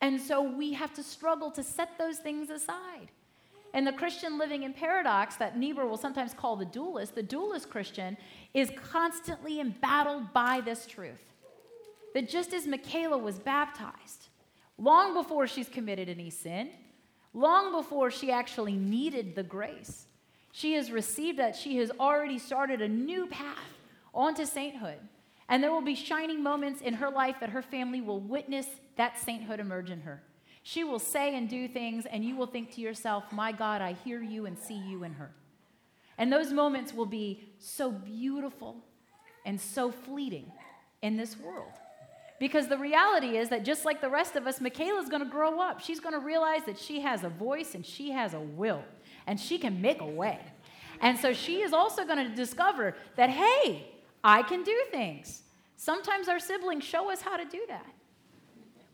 And 0.01 0.19
so 0.19 0.41
we 0.41 0.73
have 0.73 0.95
to 0.95 1.03
struggle 1.03 1.51
to 1.51 1.63
set 1.63 1.99
those 1.99 2.17
things 2.17 2.49
aside. 2.49 3.11
And 3.75 3.87
the 3.87 3.93
Christian 3.93 4.39
living 4.39 4.63
in 4.63 4.73
paradox 4.73 5.37
that 5.37 5.59
Niebuhr 5.59 5.85
will 5.85 5.99
sometimes 5.99 6.33
call 6.33 6.57
the 6.57 6.65
dualist, 6.65 7.15
the 7.15 7.23
dualist 7.23 7.69
Christian, 7.69 8.17
is 8.55 8.73
constantly 8.91 9.61
embattled 9.61 10.33
by 10.33 10.63
this 10.63 10.87
truth. 10.87 11.35
That 12.17 12.31
just 12.31 12.55
as 12.55 12.67
Michaela 12.67 13.19
was 13.19 13.39
baptized, 13.39 14.29
long 14.79 15.13
before 15.13 15.47
she's 15.47 15.69
committed 15.69 16.09
any 16.09 16.31
sin, 16.31 16.71
long 17.35 17.73
before 17.73 18.11
she 18.11 18.33
actually 18.33 18.73
needed 18.73 19.35
the 19.35 19.43
grace, 19.43 20.07
she 20.51 20.73
has 20.77 20.91
received 20.91 21.39
that. 21.39 21.55
She 21.55 21.77
has 21.77 21.93
already 22.01 22.39
started 22.39 22.81
a 22.81 22.89
new 22.89 23.27
path 23.27 23.69
onto 24.15 24.47
sainthood. 24.47 24.97
And 25.51 25.63
there 25.63 25.71
will 25.71 25.83
be 25.83 25.95
shining 25.95 26.43
moments 26.43 26.81
in 26.81 26.95
her 26.95 27.11
life 27.11 27.37
that 27.41 27.51
her 27.51 27.61
family 27.61 28.01
will 28.01 28.21
witness 28.21 28.67
that 28.97 29.19
sainthood 29.19 29.61
emerge 29.61 29.91
in 29.91 30.01
her. 30.01 30.23
She 30.63 30.85
will 30.85 30.99
say 30.99 31.37
and 31.37 31.51
do 31.51 31.69
things, 31.69 32.07
and 32.07 32.25
you 32.25 32.35
will 32.35 32.47
think 32.47 32.75
to 32.77 32.81
yourself, 32.81 33.31
My 33.31 33.53
God, 33.53 33.83
I 33.83 33.93
hear 33.93 34.23
you 34.23 34.47
and 34.47 34.59
see 34.59 34.79
you 34.79 35.05
in 35.05 35.13
her. 35.13 35.33
And 36.17 36.33
those 36.33 36.51
moments 36.51 36.95
will 36.95 37.05
be 37.05 37.47
so 37.59 37.91
beautiful 37.93 38.77
and 39.45 39.61
so 39.61 39.93
fleeting 39.93 40.51
in 41.03 41.19
this 41.19 41.37
world. 41.37 41.73
Because 42.39 42.69
the 42.69 42.77
reality 42.77 43.39
is 43.39 43.49
that 43.49 43.65
just 43.65 43.85
like 43.85 44.01
the 44.01 44.11
rest 44.11 44.37
of 44.37 44.47
us, 44.47 44.61
Michaela's 44.61 45.09
to 45.25 45.31
grow 45.31 45.61
up. 45.61 45.81
She's 45.81 46.01
to 46.13 46.21
realize 46.21 46.61
that 46.67 46.79
she 46.79 47.01
has 47.01 47.25
a 47.25 47.31
voice 47.31 47.75
and 47.75 47.85
she 47.85 48.11
has 48.11 48.35
a 48.35 48.41
will, 48.41 48.85
and 49.27 49.41
she 49.41 49.57
can 49.59 49.81
make 49.81 50.01
a 50.01 50.07
way. 50.07 50.41
And 51.01 51.19
so 51.19 51.33
she 51.33 51.63
is 51.63 51.73
also 51.73 52.05
to 52.29 52.35
discover 52.35 52.95
that, 53.17 53.31
hey, 53.31 53.87
I 54.23 54.43
can 54.43 54.63
do 54.63 54.77
things. 54.91 55.43
Sometimes 55.77 56.29
our 56.29 56.39
siblings 56.39 56.85
show 56.85 57.11
us 57.11 57.21
how 57.21 57.37
to 57.37 57.45
do 57.45 57.65
that. 57.69 57.87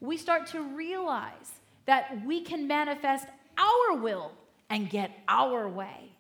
We 0.01 0.17
start 0.17 0.47
to 0.49 0.63
realize 0.63 1.53
that 1.87 2.25
we 2.25 2.43
can 2.43 2.67
manifest 2.67 3.27
our 3.59 3.97
will 3.97 4.33
and 4.71 4.89
get 4.91 5.11
our 5.29 5.69
way. 5.69 6.11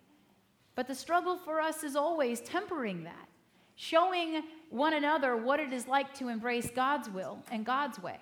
But 0.74 0.86
the 0.88 0.94
struggle 0.94 1.36
for 1.36 1.60
us 1.60 1.82
is 1.82 1.96
always 1.96 2.40
tempering 2.40 3.04
that, 3.04 3.28
showing 3.82 4.44
one 4.70 4.94
another 4.94 5.36
what 5.36 5.58
it 5.58 5.72
is 5.72 5.88
like 5.88 6.14
to 6.14 6.28
embrace 6.28 6.70
God's 6.70 7.10
will 7.10 7.42
and 7.50 7.66
God's 7.66 8.00
way. 8.00 8.18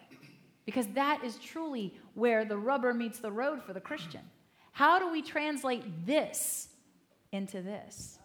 Because 0.64 0.86
that 0.94 1.22
is 1.22 1.36
truly 1.36 1.92
where 2.14 2.46
the 2.46 2.56
rubber 2.56 2.94
meets 2.94 3.18
the 3.18 3.30
road 3.30 3.62
for 3.62 3.74
the 3.74 3.80
Christian. 3.80 4.22
How 4.72 4.98
do 4.98 5.12
we 5.12 5.20
translate 5.20 6.06
this 6.06 6.68
into 7.32 7.60
this? 7.60 8.18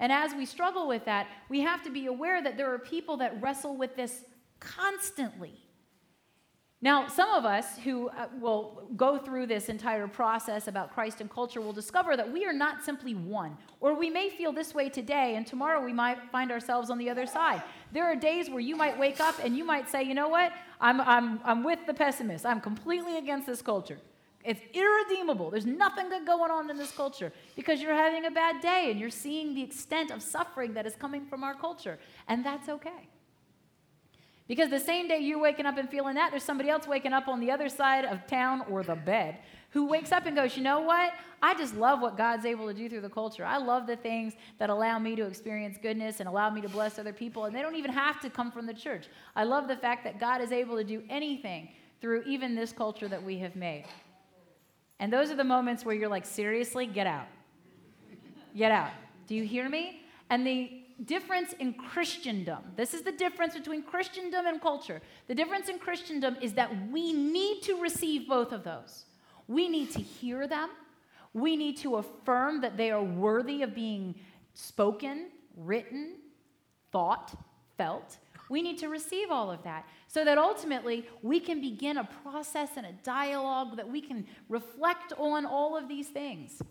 And 0.00 0.10
as 0.10 0.32
we 0.34 0.46
struggle 0.46 0.88
with 0.88 1.04
that, 1.04 1.28
we 1.50 1.60
have 1.60 1.82
to 1.82 1.90
be 1.90 2.06
aware 2.06 2.42
that 2.42 2.56
there 2.56 2.72
are 2.72 2.78
people 2.78 3.18
that 3.18 3.42
wrestle 3.42 3.76
with 3.76 3.94
this 3.94 4.24
constantly. 4.58 5.52
Now, 6.84 7.06
some 7.06 7.30
of 7.30 7.44
us 7.44 7.78
who 7.78 8.08
uh, 8.08 8.26
will 8.40 8.82
go 8.96 9.16
through 9.16 9.46
this 9.46 9.68
entire 9.68 10.08
process 10.08 10.66
about 10.66 10.92
Christ 10.92 11.20
and 11.20 11.30
culture 11.30 11.60
will 11.60 11.72
discover 11.72 12.16
that 12.16 12.30
we 12.30 12.44
are 12.44 12.52
not 12.52 12.84
simply 12.84 13.14
one. 13.14 13.56
Or 13.78 13.94
we 13.94 14.10
may 14.10 14.28
feel 14.30 14.52
this 14.52 14.74
way 14.74 14.88
today, 14.88 15.36
and 15.36 15.46
tomorrow 15.46 15.80
we 15.80 15.92
might 15.92 16.18
find 16.32 16.50
ourselves 16.50 16.90
on 16.90 16.98
the 16.98 17.08
other 17.08 17.24
side. 17.24 17.62
There 17.92 18.04
are 18.04 18.16
days 18.16 18.50
where 18.50 18.58
you 18.58 18.74
might 18.74 18.98
wake 18.98 19.20
up 19.20 19.36
and 19.44 19.56
you 19.56 19.64
might 19.64 19.88
say, 19.88 20.02
you 20.02 20.14
know 20.14 20.28
what? 20.28 20.52
I'm, 20.80 21.00
I'm, 21.00 21.38
I'm 21.44 21.62
with 21.62 21.78
the 21.86 21.94
pessimist. 21.94 22.44
I'm 22.44 22.60
completely 22.60 23.16
against 23.16 23.46
this 23.46 23.62
culture. 23.62 23.98
It's 24.44 24.60
irredeemable. 24.74 25.50
There's 25.50 25.66
nothing 25.66 26.08
good 26.08 26.26
going 26.26 26.50
on 26.50 26.68
in 26.68 26.76
this 26.76 26.90
culture 26.90 27.32
because 27.54 27.80
you're 27.80 27.94
having 27.94 28.24
a 28.24 28.30
bad 28.32 28.60
day 28.60 28.90
and 28.90 28.98
you're 28.98 29.08
seeing 29.08 29.54
the 29.54 29.62
extent 29.62 30.10
of 30.10 30.20
suffering 30.20 30.74
that 30.74 30.84
is 30.84 30.96
coming 30.96 31.26
from 31.26 31.44
our 31.44 31.54
culture. 31.54 32.00
And 32.26 32.44
that's 32.44 32.68
okay. 32.68 33.08
Because 34.48 34.70
the 34.70 34.80
same 34.80 35.08
day 35.08 35.18
you're 35.18 35.38
waking 35.38 35.66
up 35.66 35.78
and 35.78 35.88
feeling 35.88 36.14
that, 36.16 36.30
there's 36.30 36.42
somebody 36.42 36.68
else 36.68 36.86
waking 36.86 37.12
up 37.12 37.28
on 37.28 37.40
the 37.40 37.50
other 37.50 37.68
side 37.68 38.04
of 38.04 38.26
town 38.26 38.62
or 38.68 38.82
the 38.82 38.96
bed 38.96 39.38
who 39.72 39.86
wakes 39.86 40.12
up 40.12 40.26
and 40.26 40.36
goes, 40.36 40.56
You 40.56 40.62
know 40.62 40.80
what? 40.80 41.12
I 41.40 41.54
just 41.54 41.74
love 41.76 42.00
what 42.00 42.16
God's 42.16 42.44
able 42.44 42.68
to 42.68 42.74
do 42.74 42.88
through 42.88 43.00
the 43.00 43.08
culture. 43.08 43.44
I 43.44 43.56
love 43.56 43.86
the 43.86 43.96
things 43.96 44.34
that 44.58 44.70
allow 44.70 44.98
me 44.98 45.16
to 45.16 45.26
experience 45.26 45.78
goodness 45.80 46.20
and 46.20 46.28
allow 46.28 46.50
me 46.50 46.60
to 46.60 46.68
bless 46.68 46.98
other 46.98 47.12
people. 47.12 47.46
And 47.46 47.56
they 47.56 47.62
don't 47.62 47.74
even 47.74 47.92
have 47.92 48.20
to 48.20 48.30
come 48.30 48.52
from 48.52 48.66
the 48.66 48.74
church. 48.74 49.06
I 49.34 49.44
love 49.44 49.68
the 49.68 49.76
fact 49.76 50.04
that 50.04 50.20
God 50.20 50.40
is 50.40 50.52
able 50.52 50.76
to 50.76 50.84
do 50.84 51.02
anything 51.08 51.70
through 52.00 52.22
even 52.26 52.54
this 52.54 52.72
culture 52.72 53.08
that 53.08 53.22
we 53.22 53.38
have 53.38 53.56
made. 53.56 53.86
And 55.00 55.12
those 55.12 55.30
are 55.30 55.36
the 55.36 55.44
moments 55.44 55.84
where 55.84 55.94
you're 55.94 56.08
like, 56.08 56.26
Seriously, 56.26 56.86
get 56.86 57.06
out. 57.06 57.26
Get 58.56 58.70
out. 58.70 58.90
Do 59.26 59.34
you 59.34 59.44
hear 59.44 59.68
me? 59.68 60.02
And 60.32 60.46
the 60.46 60.70
difference 61.04 61.52
in 61.58 61.74
Christendom. 61.74 62.62
This 62.74 62.94
is 62.94 63.02
the 63.02 63.12
difference 63.12 63.52
between 63.52 63.82
Christendom 63.82 64.46
and 64.46 64.62
culture. 64.62 65.02
The 65.26 65.34
difference 65.34 65.68
in 65.68 65.78
Christendom 65.78 66.38
is 66.40 66.54
that 66.54 66.70
we 66.90 67.12
need 67.12 67.60
to 67.64 67.74
receive 67.74 68.26
both 68.26 68.50
of 68.50 68.64
those. 68.64 69.04
We 69.46 69.68
need 69.68 69.90
to 69.90 70.00
hear 70.00 70.46
them. 70.46 70.70
We 71.34 71.54
need 71.54 71.76
to 71.78 71.96
affirm 71.96 72.62
that 72.62 72.78
they 72.78 72.90
are 72.90 73.02
worthy 73.02 73.60
of 73.60 73.74
being 73.74 74.14
spoken, 74.54 75.26
written, 75.54 76.14
thought, 76.92 77.38
felt. 77.76 78.16
We 78.48 78.62
need 78.62 78.78
to 78.78 78.88
receive 78.88 79.30
all 79.30 79.50
of 79.50 79.62
that 79.64 79.86
so 80.08 80.24
that 80.24 80.38
ultimately 80.38 81.06
we 81.20 81.40
can 81.40 81.60
begin 81.60 81.98
a 81.98 82.08
process 82.22 82.70
and 82.78 82.86
a 82.86 82.92
dialogue 83.04 83.76
that 83.76 83.90
we 83.90 84.00
can 84.00 84.26
reflect 84.48 85.12
on 85.18 85.44
all 85.44 85.76
of 85.76 85.88
these 85.88 86.08
things. 86.08 86.62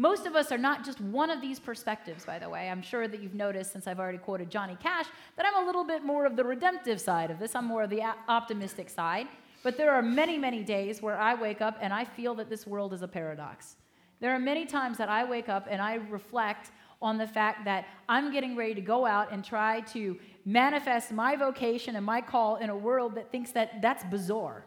Most 0.00 0.24
of 0.24 0.34
us 0.34 0.50
are 0.50 0.56
not 0.56 0.82
just 0.82 0.98
one 0.98 1.28
of 1.28 1.42
these 1.42 1.60
perspectives, 1.60 2.24
by 2.24 2.38
the 2.38 2.48
way. 2.48 2.70
I'm 2.70 2.80
sure 2.80 3.06
that 3.06 3.22
you've 3.22 3.34
noticed, 3.34 3.70
since 3.70 3.86
I've 3.86 4.00
already 4.00 4.16
quoted 4.16 4.50
Johnny 4.50 4.74
Cash, 4.82 5.04
that 5.36 5.44
I'm 5.44 5.62
a 5.62 5.66
little 5.66 5.84
bit 5.84 6.02
more 6.02 6.24
of 6.24 6.36
the 6.36 6.42
redemptive 6.42 6.98
side 6.98 7.30
of 7.30 7.38
this. 7.38 7.54
I'm 7.54 7.66
more 7.66 7.82
of 7.82 7.90
the 7.90 8.04
optimistic 8.26 8.88
side. 8.88 9.26
But 9.62 9.76
there 9.76 9.90
are 9.90 10.00
many, 10.00 10.38
many 10.38 10.64
days 10.64 11.02
where 11.02 11.18
I 11.18 11.34
wake 11.34 11.60
up 11.60 11.76
and 11.82 11.92
I 11.92 12.06
feel 12.06 12.34
that 12.36 12.48
this 12.48 12.66
world 12.66 12.94
is 12.94 13.02
a 13.02 13.08
paradox. 13.08 13.76
There 14.20 14.34
are 14.34 14.38
many 14.38 14.64
times 14.64 14.96
that 14.96 15.10
I 15.10 15.22
wake 15.22 15.50
up 15.50 15.66
and 15.68 15.82
I 15.82 15.96
reflect 15.96 16.70
on 17.02 17.18
the 17.18 17.26
fact 17.26 17.66
that 17.66 17.84
I'm 18.08 18.32
getting 18.32 18.56
ready 18.56 18.72
to 18.76 18.80
go 18.80 19.04
out 19.04 19.30
and 19.30 19.44
try 19.44 19.80
to 19.92 20.16
manifest 20.46 21.12
my 21.12 21.36
vocation 21.36 21.96
and 21.96 22.06
my 22.06 22.22
call 22.22 22.56
in 22.56 22.70
a 22.70 22.76
world 22.76 23.16
that 23.16 23.30
thinks 23.30 23.50
that 23.52 23.82
that's 23.82 24.04
bizarre. 24.04 24.64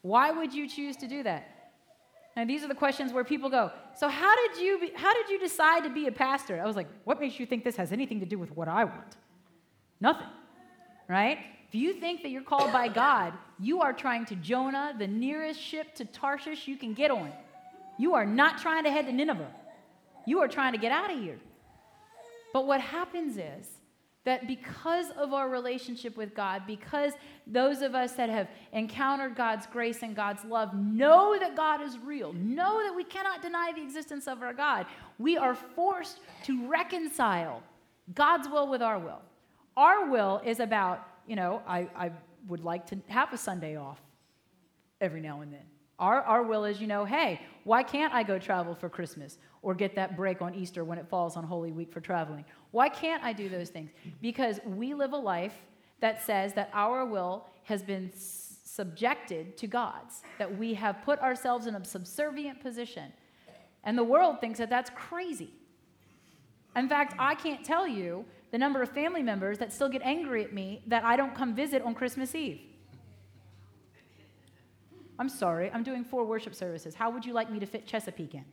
Why 0.00 0.30
would 0.30 0.54
you 0.54 0.66
choose 0.66 0.96
to 0.96 1.06
do 1.06 1.22
that? 1.24 1.57
And 2.38 2.48
these 2.48 2.62
are 2.62 2.68
the 2.68 2.74
questions 2.74 3.12
where 3.12 3.24
people 3.24 3.50
go, 3.50 3.72
So, 3.96 4.08
how 4.08 4.32
did 4.36 4.62
you, 4.62 4.78
be, 4.78 4.92
how 4.94 5.12
did 5.12 5.28
you 5.28 5.40
decide 5.40 5.82
to 5.82 5.90
be 5.90 6.06
a 6.06 6.12
pastor? 6.12 6.62
I 6.62 6.66
was 6.66 6.76
like, 6.76 6.86
What 7.02 7.18
makes 7.18 7.40
you 7.40 7.46
think 7.46 7.64
this 7.64 7.74
has 7.74 7.90
anything 7.90 8.20
to 8.20 8.26
do 8.26 8.38
with 8.38 8.56
what 8.56 8.68
I 8.68 8.84
want? 8.84 9.16
Nothing, 10.00 10.28
right? 11.08 11.38
If 11.66 11.74
you 11.74 11.94
think 11.94 12.22
that 12.22 12.28
you're 12.28 12.44
called 12.44 12.72
by 12.72 12.86
God, 12.86 13.32
you 13.58 13.80
are 13.80 13.92
trying 13.92 14.24
to 14.26 14.36
Jonah, 14.36 14.94
the 14.96 15.08
nearest 15.08 15.60
ship 15.60 15.96
to 15.96 16.04
Tarshish 16.04 16.68
you 16.68 16.76
can 16.76 16.94
get 16.94 17.10
on. 17.10 17.32
You 17.98 18.14
are 18.14 18.24
not 18.24 18.58
trying 18.58 18.84
to 18.84 18.90
head 18.92 19.06
to 19.06 19.12
Nineveh. 19.12 19.50
You 20.24 20.38
are 20.38 20.48
trying 20.48 20.74
to 20.74 20.78
get 20.78 20.92
out 20.92 21.12
of 21.12 21.18
here. 21.18 21.40
But 22.52 22.68
what 22.68 22.80
happens 22.80 23.36
is 23.36 23.66
that 24.28 24.46
because 24.46 25.06
of 25.16 25.32
our 25.32 25.48
relationship 25.48 26.14
with 26.14 26.34
God, 26.34 26.62
because 26.66 27.14
those 27.46 27.80
of 27.80 27.94
us 27.94 28.12
that 28.12 28.28
have 28.28 28.48
encountered 28.74 29.34
God's 29.34 29.66
grace 29.66 30.02
and 30.02 30.14
God's 30.14 30.44
love 30.44 30.74
know 30.74 31.38
that 31.38 31.56
God 31.56 31.80
is 31.80 31.98
real, 31.98 32.34
know 32.34 32.82
that 32.84 32.94
we 32.94 33.04
cannot 33.04 33.40
deny 33.40 33.72
the 33.74 33.82
existence 33.82 34.28
of 34.28 34.42
our 34.42 34.52
God, 34.52 34.84
we 35.18 35.38
are 35.38 35.54
forced 35.54 36.20
to 36.44 36.68
reconcile 36.68 37.62
God's 38.14 38.48
will 38.48 38.68
with 38.68 38.82
our 38.82 38.98
will. 38.98 39.22
Our 39.78 40.10
will 40.10 40.42
is 40.44 40.60
about, 40.60 41.08
you 41.26 41.34
know, 41.34 41.62
I, 41.66 41.88
I 41.96 42.10
would 42.48 42.62
like 42.62 42.84
to 42.88 42.98
have 43.06 43.32
a 43.32 43.38
Sunday 43.38 43.76
off 43.76 43.98
every 45.00 45.22
now 45.22 45.40
and 45.40 45.50
then. 45.50 45.64
Our, 45.98 46.20
our 46.20 46.42
will 46.42 46.66
is, 46.66 46.82
you 46.82 46.86
know, 46.86 47.06
hey, 47.06 47.40
why 47.64 47.82
can't 47.82 48.12
I 48.12 48.24
go 48.24 48.38
travel 48.38 48.74
for 48.74 48.90
Christmas 48.90 49.38
or 49.62 49.74
get 49.74 49.94
that 49.96 50.16
break 50.16 50.42
on 50.42 50.54
Easter 50.54 50.84
when 50.84 50.98
it 50.98 51.08
falls 51.08 51.36
on 51.36 51.44
Holy 51.44 51.72
Week 51.72 51.92
for 51.92 52.00
traveling? 52.00 52.44
Why 52.70 52.88
can't 52.88 53.22
I 53.22 53.32
do 53.32 53.48
those 53.48 53.70
things? 53.70 53.90
Because 54.20 54.60
we 54.64 54.94
live 54.94 55.12
a 55.12 55.18
life 55.18 55.54
that 56.00 56.22
says 56.22 56.54
that 56.54 56.70
our 56.72 57.04
will 57.04 57.46
has 57.64 57.82
been 57.82 58.10
subjected 58.14 59.56
to 59.56 59.66
God's, 59.66 60.22
that 60.38 60.56
we 60.56 60.74
have 60.74 61.02
put 61.04 61.18
ourselves 61.20 61.66
in 61.66 61.74
a 61.74 61.84
subservient 61.84 62.60
position. 62.60 63.12
And 63.84 63.98
the 63.98 64.04
world 64.04 64.40
thinks 64.40 64.58
that 64.58 64.70
that's 64.70 64.90
crazy. 64.90 65.50
In 66.76 66.88
fact, 66.88 67.14
I 67.18 67.34
can't 67.34 67.64
tell 67.64 67.88
you 67.88 68.24
the 68.50 68.58
number 68.58 68.82
of 68.82 68.90
family 68.90 69.22
members 69.22 69.58
that 69.58 69.72
still 69.72 69.88
get 69.88 70.02
angry 70.02 70.44
at 70.44 70.52
me 70.52 70.82
that 70.86 71.04
I 71.04 71.16
don't 71.16 71.34
come 71.34 71.54
visit 71.54 71.82
on 71.82 71.94
Christmas 71.94 72.34
Eve. 72.34 72.60
I'm 75.18 75.28
sorry, 75.28 75.70
I'm 75.72 75.82
doing 75.82 76.04
four 76.04 76.24
worship 76.24 76.54
services. 76.54 76.94
How 76.94 77.10
would 77.10 77.26
you 77.26 77.32
like 77.32 77.50
me 77.50 77.58
to 77.58 77.66
fit 77.66 77.86
Chesapeake 77.86 78.34
in? 78.34 78.44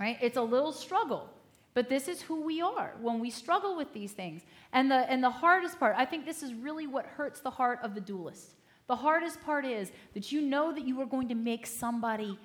Right? 0.00 0.16
It's 0.22 0.38
a 0.38 0.42
little 0.42 0.72
struggle. 0.72 1.28
But 1.74 1.88
this 1.88 2.08
is 2.08 2.22
who 2.22 2.40
we 2.40 2.60
are 2.60 2.94
when 3.00 3.20
we 3.20 3.30
struggle 3.30 3.76
with 3.76 3.92
these 3.92 4.12
things. 4.12 4.42
And 4.72 4.90
the, 4.90 5.08
and 5.10 5.22
the 5.22 5.30
hardest 5.30 5.78
part, 5.78 5.94
I 5.96 6.04
think 6.04 6.24
this 6.24 6.42
is 6.42 6.52
really 6.54 6.86
what 6.86 7.06
hurts 7.06 7.40
the 7.40 7.50
heart 7.50 7.78
of 7.82 7.94
the 7.94 8.00
dualist. 8.00 8.56
The 8.88 8.96
hardest 8.96 9.40
part 9.42 9.64
is 9.64 9.92
that 10.14 10.32
you 10.32 10.40
know 10.40 10.72
that 10.72 10.84
you 10.84 11.00
are 11.00 11.06
going 11.06 11.28
to 11.28 11.36
make 11.36 11.66
somebody 11.66 12.36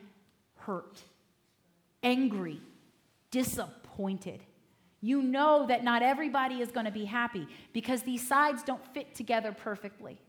hurt, 0.57 1.01
angry, 2.03 2.61
disappointed. 3.31 4.43
You 5.01 5.23
know 5.23 5.65
that 5.67 5.83
not 5.83 6.03
everybody 6.03 6.61
is 6.61 6.69
going 6.69 6.85
to 6.85 6.91
be 6.91 7.05
happy 7.05 7.47
because 7.73 8.03
these 8.03 8.27
sides 8.27 8.63
don't 8.63 8.85
fit 8.93 9.15
together 9.15 9.51
perfectly. 9.51 10.19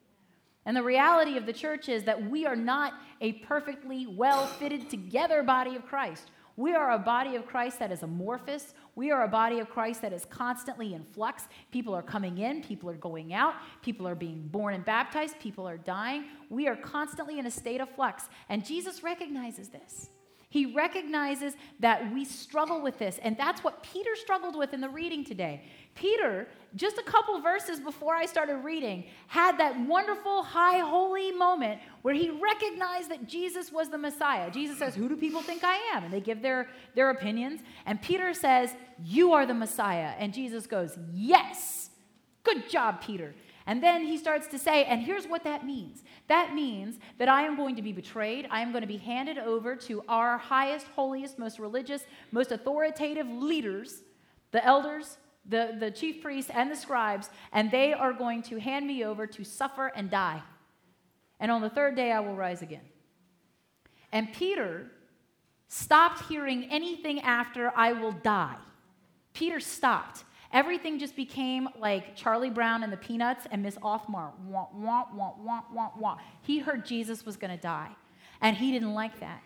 And 0.65 0.77
the 0.77 0.83
reality 0.83 1.37
of 1.37 1.47
the 1.47 1.53
church 1.53 1.89
is 1.89 2.05
that 2.05 2.31
we 2.31 2.47
are 2.47 2.57
not 2.57 2.95
a 3.21 3.33
perfectly 3.33 4.07
well 4.07 4.47
fitted 4.47 4.89
together 4.89 5.43
body 5.43 5.77
of 5.77 5.87
Christ. 5.87 6.31
We 6.57 6.75
are 6.75 6.93
a 6.93 6.99
body 6.99 7.37
of 7.37 7.47
Christ 7.47 7.79
that 7.81 7.93
is 7.93 8.03
amorphous. 8.03 8.75
We 8.95 9.11
are 9.11 9.25
a 9.25 9.29
body 9.29 9.59
of 9.59 9.69
Christ 9.69 10.01
that 10.03 10.13
is 10.15 10.25
constantly 10.25 10.95
in 10.95 11.05
flux. 11.05 11.45
People 11.71 11.95
are 11.95 12.03
coming 12.03 12.39
in, 12.39 12.63
people 12.63 12.89
are 12.89 12.97
going 12.97 13.35
out, 13.35 13.55
people 13.83 14.09
are 14.09 14.15
being 14.15 14.49
born 14.49 14.73
and 14.73 14.85
baptized, 14.85 15.39
people 15.39 15.69
are 15.69 15.77
dying. 15.77 16.25
We 16.49 16.67
are 16.67 16.77
constantly 16.77 17.39
in 17.39 17.47
a 17.47 17.51
state 17.51 17.83
of 17.83 17.91
flux. 17.91 18.29
And 18.49 18.65
Jesus 18.65 19.03
recognizes 19.03 19.69
this. 19.69 20.09
He 20.49 20.67
recognizes 20.67 21.55
that 21.81 22.13
we 22.15 22.25
struggle 22.25 22.81
with 22.81 22.99
this. 22.99 23.19
And 23.23 23.37
that's 23.37 23.65
what 23.65 23.83
Peter 23.83 24.15
struggled 24.15 24.57
with 24.57 24.73
in 24.73 24.81
the 24.81 24.89
reading 24.89 25.25
today. 25.25 25.65
Peter, 25.95 26.47
just 26.77 26.99
a 26.99 27.03
couple 27.03 27.41
verses 27.41 27.81
before 27.81 28.15
I 28.15 28.27
started 28.27 28.59
reading, 28.59 29.05
had 29.27 29.59
that 29.59 29.79
wonderful, 29.81 30.45
high, 30.45 30.79
holy 30.79 31.33
moment 31.33 31.81
where 32.03 32.15
he 32.15 32.31
recognized 32.31 33.11
that 33.11 33.27
Jesus 33.27 33.73
was 33.73 33.89
the 33.89 33.99
Messiah. 33.99 34.51
Jesus 34.51 34.79
says, 34.79 34.95
Who 34.95 35.09
do 35.09 35.17
people 35.17 35.43
think 35.43 35.65
I 35.65 35.77
am? 35.95 36.05
And 36.05 36.13
they 36.13 36.21
give 36.21 36.43
their, 36.43 36.69
their 36.95 37.11
opinions. 37.11 37.63
And 37.85 38.01
Peter 38.01 38.33
says, 38.33 38.73
You 39.03 39.33
are 39.33 39.47
the 39.47 39.55
Messiah. 39.55 40.15
And 40.19 40.33
Jesus 40.33 40.67
goes, 40.67 40.97
Yes. 41.13 41.91
Good 42.45 42.71
job, 42.71 43.01
Peter. 43.01 43.35
And 43.67 43.83
then 43.83 44.05
he 44.05 44.17
starts 44.17 44.47
to 44.49 44.59
say, 44.59 44.85
and 44.85 45.03
here's 45.03 45.27
what 45.27 45.43
that 45.45 45.67
means 45.67 46.05
that 46.29 46.55
means 46.55 46.99
that 47.19 47.29
I 47.29 47.43
am 47.43 47.57
going 47.57 47.77
to 47.77 47.83
be 47.83 47.93
betrayed. 47.93 48.47
I 48.51 48.61
am 48.61 48.71
going 48.71 48.83
to 48.83 48.89
be 48.89 48.97
handed 48.97 49.39
over 49.39 49.75
to 49.77 50.03
our 50.09 50.39
highest, 50.39 50.87
holiest, 50.95 51.39
most 51.39 51.59
religious, 51.59 52.05
most 52.31 52.53
authoritative 52.53 53.29
leaders, 53.29 54.03
the 54.53 54.65
elders, 54.65 55.19
the, 55.49 55.77
the 55.79 55.91
chief 55.91 56.23
priests, 56.23 56.51
and 56.55 56.71
the 56.71 56.77
scribes, 56.77 57.31
and 57.53 57.71
they 57.71 57.93
are 57.93 58.13
going 58.13 58.43
to 58.43 58.59
hand 58.59 58.87
me 58.87 59.05
over 59.05 59.27
to 59.27 59.45
suffer 59.45 59.89
and 59.95 60.11
die. 60.11 60.43
And 61.41 61.51
on 61.51 61.61
the 61.61 61.71
third 61.71 61.97
day, 61.97 62.13
I 62.13 62.21
will 62.21 62.35
rise 62.35 62.63
again. 62.63 62.81
And 64.13 64.33
Peter 64.33 64.91
stopped 65.69 66.29
hearing 66.29 66.65
anything 66.71 67.21
after 67.21 67.73
I 67.77 67.93
will 67.93 68.13
die. 68.13 68.57
Peter 69.35 69.61
stopped. 69.61 70.25
Everything 70.53 70.99
just 70.99 71.17
became 71.17 71.69
like 71.79 72.17
Charlie 72.17 72.51
Brown 72.51 72.83
and 72.83 72.93
the 72.93 72.97
Peanuts 72.97 73.47
and 73.51 73.63
Miss 73.63 73.77
Othmar. 73.77 74.33
Wah, 74.47 74.69
wah, 74.75 75.05
wah, 75.15 75.33
wah, 75.39 75.63
wah, 75.73 75.91
wah. 75.99 76.19
He 76.43 76.59
heard 76.59 76.85
Jesus 76.87 77.27
was 77.27 77.37
going 77.37 77.51
to 77.51 77.63
die, 77.63 77.91
and 78.41 78.57
he 78.57 78.73
didn't 78.73 78.95
like 78.95 79.21
that. 79.21 79.43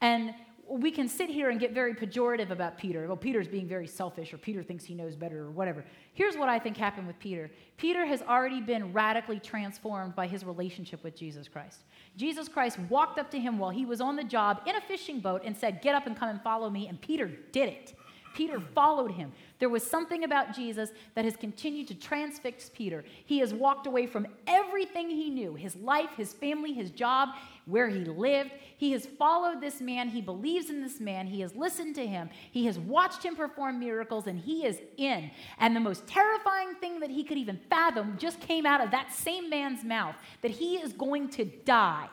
And 0.00 0.34
we 0.68 0.90
can 0.90 1.08
sit 1.08 1.28
here 1.28 1.50
and 1.50 1.60
get 1.60 1.72
very 1.72 1.94
pejorative 1.94 2.50
about 2.50 2.78
Peter. 2.78 3.06
Well, 3.06 3.16
Peter's 3.16 3.48
being 3.48 3.68
very 3.68 3.86
selfish, 3.86 4.32
or 4.32 4.38
Peter 4.38 4.62
thinks 4.62 4.84
he 4.84 4.94
knows 4.94 5.14
better, 5.14 5.44
or 5.44 5.50
whatever. 5.50 5.84
Here's 6.14 6.36
what 6.36 6.48
I 6.48 6.58
think 6.58 6.76
happened 6.76 7.06
with 7.06 7.18
Peter 7.18 7.50
Peter 7.76 8.06
has 8.06 8.22
already 8.22 8.60
been 8.60 8.92
radically 8.92 9.40
transformed 9.40 10.14
by 10.14 10.26
his 10.26 10.44
relationship 10.44 11.02
with 11.02 11.16
Jesus 11.16 11.48
Christ. 11.48 11.80
Jesus 12.16 12.48
Christ 12.48 12.78
walked 12.88 13.18
up 13.18 13.30
to 13.32 13.38
him 13.38 13.58
while 13.58 13.70
he 13.70 13.84
was 13.84 14.00
on 14.00 14.16
the 14.16 14.24
job 14.24 14.62
in 14.66 14.76
a 14.76 14.80
fishing 14.80 15.20
boat 15.20 15.42
and 15.44 15.56
said, 15.56 15.82
Get 15.82 15.94
up 15.94 16.06
and 16.06 16.16
come 16.16 16.28
and 16.28 16.40
follow 16.42 16.70
me. 16.70 16.88
And 16.88 17.00
Peter 17.00 17.26
did 17.52 17.68
it. 17.68 17.94
Peter 18.34 18.60
followed 18.60 19.12
him. 19.12 19.32
There 19.64 19.70
was 19.70 19.82
something 19.82 20.24
about 20.24 20.54
Jesus 20.54 20.90
that 21.14 21.24
has 21.24 21.38
continued 21.38 21.88
to 21.88 21.94
transfix 21.94 22.70
Peter. 22.74 23.02
He 23.24 23.38
has 23.38 23.54
walked 23.54 23.86
away 23.86 24.06
from 24.06 24.26
everything 24.46 25.08
he 25.08 25.30
knew 25.30 25.54
his 25.54 25.74
life, 25.76 26.10
his 26.18 26.34
family, 26.34 26.74
his 26.74 26.90
job, 26.90 27.30
where 27.64 27.88
he 27.88 28.04
lived. 28.04 28.50
He 28.76 28.92
has 28.92 29.06
followed 29.06 29.62
this 29.62 29.80
man. 29.80 30.10
He 30.10 30.20
believes 30.20 30.68
in 30.68 30.82
this 30.82 31.00
man. 31.00 31.26
He 31.26 31.40
has 31.40 31.54
listened 31.56 31.94
to 31.94 32.06
him. 32.06 32.28
He 32.50 32.66
has 32.66 32.78
watched 32.78 33.22
him 33.22 33.36
perform 33.36 33.80
miracles, 33.80 34.26
and 34.26 34.38
he 34.38 34.66
is 34.66 34.82
in. 34.98 35.30
And 35.58 35.74
the 35.74 35.80
most 35.80 36.06
terrifying 36.06 36.74
thing 36.74 37.00
that 37.00 37.08
he 37.08 37.24
could 37.24 37.38
even 37.38 37.58
fathom 37.70 38.18
just 38.18 38.40
came 38.40 38.66
out 38.66 38.82
of 38.82 38.90
that 38.90 39.14
same 39.14 39.48
man's 39.48 39.82
mouth 39.82 40.16
that 40.42 40.50
he 40.50 40.74
is 40.76 40.92
going 40.92 41.30
to 41.30 41.46
die. 41.46 42.10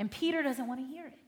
And 0.00 0.10
Peter 0.10 0.42
doesn't 0.42 0.66
want 0.66 0.80
to 0.80 0.86
hear 0.92 1.06
it. 1.06 1.18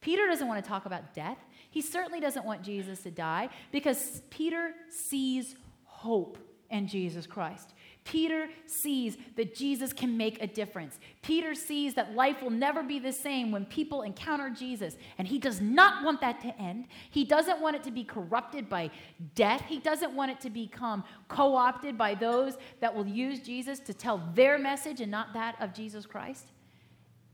Peter 0.00 0.26
doesn't 0.26 0.48
want 0.48 0.64
to 0.64 0.66
talk 0.66 0.86
about 0.86 1.12
death. 1.12 1.36
He 1.70 1.82
certainly 1.82 2.20
doesn't 2.20 2.44
want 2.44 2.62
Jesus 2.62 3.02
to 3.02 3.10
die 3.10 3.48
because 3.70 4.22
Peter 4.30 4.74
sees 4.88 5.54
hope 5.84 6.38
in 6.70 6.86
Jesus 6.86 7.26
Christ. 7.26 7.74
Peter 8.04 8.48
sees 8.66 9.16
that 9.36 9.54
Jesus 9.54 9.92
can 9.92 10.16
make 10.16 10.42
a 10.42 10.46
difference. 10.46 10.98
Peter 11.22 11.54
sees 11.54 11.94
that 11.94 12.14
life 12.14 12.42
will 12.42 12.50
never 12.50 12.82
be 12.82 12.98
the 12.98 13.12
same 13.12 13.52
when 13.52 13.66
people 13.66 14.02
encounter 14.02 14.48
Jesus. 14.50 14.96
And 15.18 15.28
he 15.28 15.38
does 15.38 15.60
not 15.60 16.02
want 16.02 16.20
that 16.22 16.40
to 16.40 16.56
end. 16.60 16.86
He 17.10 17.24
doesn't 17.24 17.60
want 17.60 17.76
it 17.76 17.82
to 17.84 17.90
be 17.90 18.02
corrupted 18.02 18.68
by 18.68 18.90
death. 19.34 19.62
He 19.68 19.78
doesn't 19.78 20.12
want 20.12 20.30
it 20.30 20.40
to 20.40 20.50
become 20.50 21.04
co 21.28 21.54
opted 21.54 21.98
by 21.98 22.14
those 22.14 22.56
that 22.80 22.94
will 22.94 23.06
use 23.06 23.40
Jesus 23.40 23.78
to 23.80 23.94
tell 23.94 24.22
their 24.34 24.58
message 24.58 25.00
and 25.00 25.10
not 25.10 25.34
that 25.34 25.60
of 25.60 25.74
Jesus 25.74 26.06
Christ. 26.06 26.46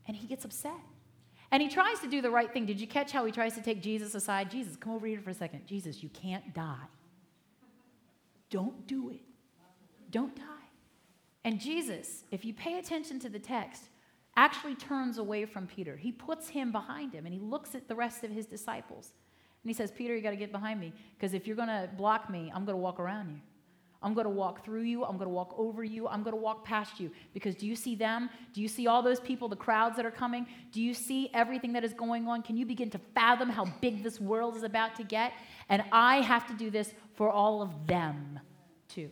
And 0.05 0.17
he 0.17 0.27
gets 0.27 0.43
upset. 0.45 0.73
And 1.51 1.61
he 1.61 1.69
tries 1.69 1.99
to 1.99 2.07
do 2.07 2.21
the 2.21 2.29
right 2.29 2.51
thing. 2.51 2.65
Did 2.65 2.79
you 2.79 2.87
catch 2.87 3.11
how 3.11 3.25
he 3.25 3.31
tries 3.31 3.55
to 3.55 3.61
take 3.61 3.81
Jesus 3.81 4.15
aside? 4.15 4.51
Jesus, 4.51 4.75
come 4.75 4.93
over 4.93 5.07
here 5.07 5.21
for 5.21 5.29
a 5.29 5.33
second. 5.33 5.65
Jesus, 5.65 6.03
you 6.03 6.09
can't 6.09 6.53
die. 6.53 6.87
Don't 8.49 8.85
do 8.87 9.09
it. 9.09 9.21
Don't 10.11 10.35
die. 10.35 10.43
And 11.43 11.59
Jesus, 11.59 12.23
if 12.31 12.43
you 12.43 12.53
pay 12.53 12.79
attention 12.79 13.19
to 13.19 13.29
the 13.29 13.39
text, 13.39 13.83
actually 14.35 14.75
turns 14.75 15.17
away 15.17 15.45
from 15.45 15.67
Peter. 15.67 15.95
He 15.95 16.11
puts 16.11 16.49
him 16.49 16.71
behind 16.71 17.13
him 17.13 17.25
and 17.25 17.33
he 17.33 17.39
looks 17.39 17.75
at 17.75 17.87
the 17.87 17.95
rest 17.95 18.23
of 18.23 18.31
his 18.31 18.45
disciples. 18.45 19.13
And 19.63 19.69
he 19.69 19.73
says, 19.73 19.91
Peter, 19.91 20.15
you 20.15 20.21
got 20.21 20.31
to 20.31 20.37
get 20.37 20.51
behind 20.51 20.79
me 20.79 20.93
because 21.17 21.33
if 21.33 21.47
you're 21.47 21.55
going 21.55 21.67
to 21.69 21.89
block 21.97 22.29
me, 22.29 22.51
I'm 22.53 22.65
going 22.65 22.75
to 22.75 22.81
walk 22.81 22.99
around 22.99 23.29
you. 23.29 23.39
I'm 24.01 24.13
going 24.13 24.25
to 24.25 24.29
walk 24.29 24.63
through 24.63 24.81
you. 24.81 25.03
I'm 25.03 25.17
going 25.17 25.27
to 25.27 25.33
walk 25.33 25.55
over 25.57 25.83
you. 25.83 26.07
I'm 26.07 26.23
going 26.23 26.35
to 26.35 26.41
walk 26.41 26.63
past 26.63 26.99
you. 26.99 27.11
Because 27.33 27.55
do 27.55 27.65
you 27.65 27.75
see 27.75 27.95
them? 27.95 28.29
Do 28.53 28.61
you 28.61 28.67
see 28.67 28.87
all 28.87 29.01
those 29.01 29.19
people, 29.19 29.49
the 29.49 29.55
crowds 29.55 29.95
that 29.97 30.05
are 30.05 30.11
coming? 30.11 30.45
Do 30.71 30.81
you 30.81 30.93
see 30.93 31.29
everything 31.33 31.73
that 31.73 31.83
is 31.83 31.93
going 31.93 32.27
on? 32.27 32.43
Can 32.43 32.57
you 32.57 32.65
begin 32.65 32.89
to 32.91 32.99
fathom 33.15 33.49
how 33.49 33.65
big 33.81 34.03
this 34.03 34.21
world 34.21 34.55
is 34.55 34.63
about 34.63 34.95
to 34.95 35.03
get? 35.03 35.33
And 35.69 35.83
I 35.91 36.21
have 36.21 36.47
to 36.47 36.53
do 36.53 36.69
this 36.69 36.93
for 37.15 37.31
all 37.31 37.61
of 37.61 37.87
them, 37.87 38.39
too. 38.87 39.09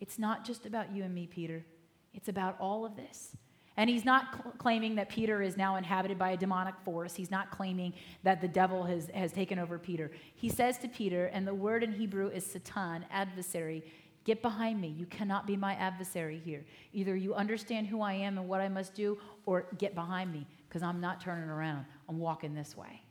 It's 0.00 0.18
not 0.18 0.44
just 0.44 0.66
about 0.66 0.94
you 0.94 1.04
and 1.04 1.14
me, 1.14 1.26
Peter. 1.26 1.64
It's 2.12 2.28
about 2.28 2.56
all 2.60 2.84
of 2.84 2.96
this. 2.96 3.36
And 3.76 3.90
he's 3.90 4.04
not 4.04 4.34
cl- 4.34 4.54
claiming 4.58 4.94
that 4.94 5.08
Peter 5.08 5.42
is 5.42 5.56
now 5.56 5.76
inhabited 5.76 6.18
by 6.18 6.30
a 6.30 6.36
demonic 6.36 6.74
force. 6.84 7.14
He's 7.14 7.30
not 7.30 7.50
claiming 7.50 7.92
that 8.22 8.40
the 8.40 8.48
devil 8.48 8.84
has, 8.84 9.08
has 9.14 9.32
taken 9.32 9.58
over 9.58 9.78
Peter. 9.78 10.10
He 10.34 10.48
says 10.48 10.78
to 10.78 10.88
Peter, 10.88 11.26
and 11.26 11.46
the 11.46 11.54
word 11.54 11.82
in 11.82 11.92
Hebrew 11.92 12.28
is 12.28 12.44
Satan, 12.44 13.04
adversary, 13.10 13.84
get 14.24 14.42
behind 14.42 14.80
me. 14.80 14.88
You 14.88 15.06
cannot 15.06 15.46
be 15.46 15.56
my 15.56 15.74
adversary 15.74 16.40
here. 16.44 16.64
Either 16.92 17.14
you 17.14 17.34
understand 17.34 17.86
who 17.86 18.00
I 18.00 18.14
am 18.14 18.38
and 18.38 18.48
what 18.48 18.60
I 18.60 18.68
must 18.68 18.94
do, 18.94 19.18
or 19.44 19.66
get 19.78 19.94
behind 19.94 20.32
me, 20.32 20.46
because 20.68 20.82
I'm 20.82 21.00
not 21.00 21.20
turning 21.20 21.48
around. 21.48 21.84
I'm 22.08 22.18
walking 22.18 22.54
this 22.54 22.76
way. 22.76 23.02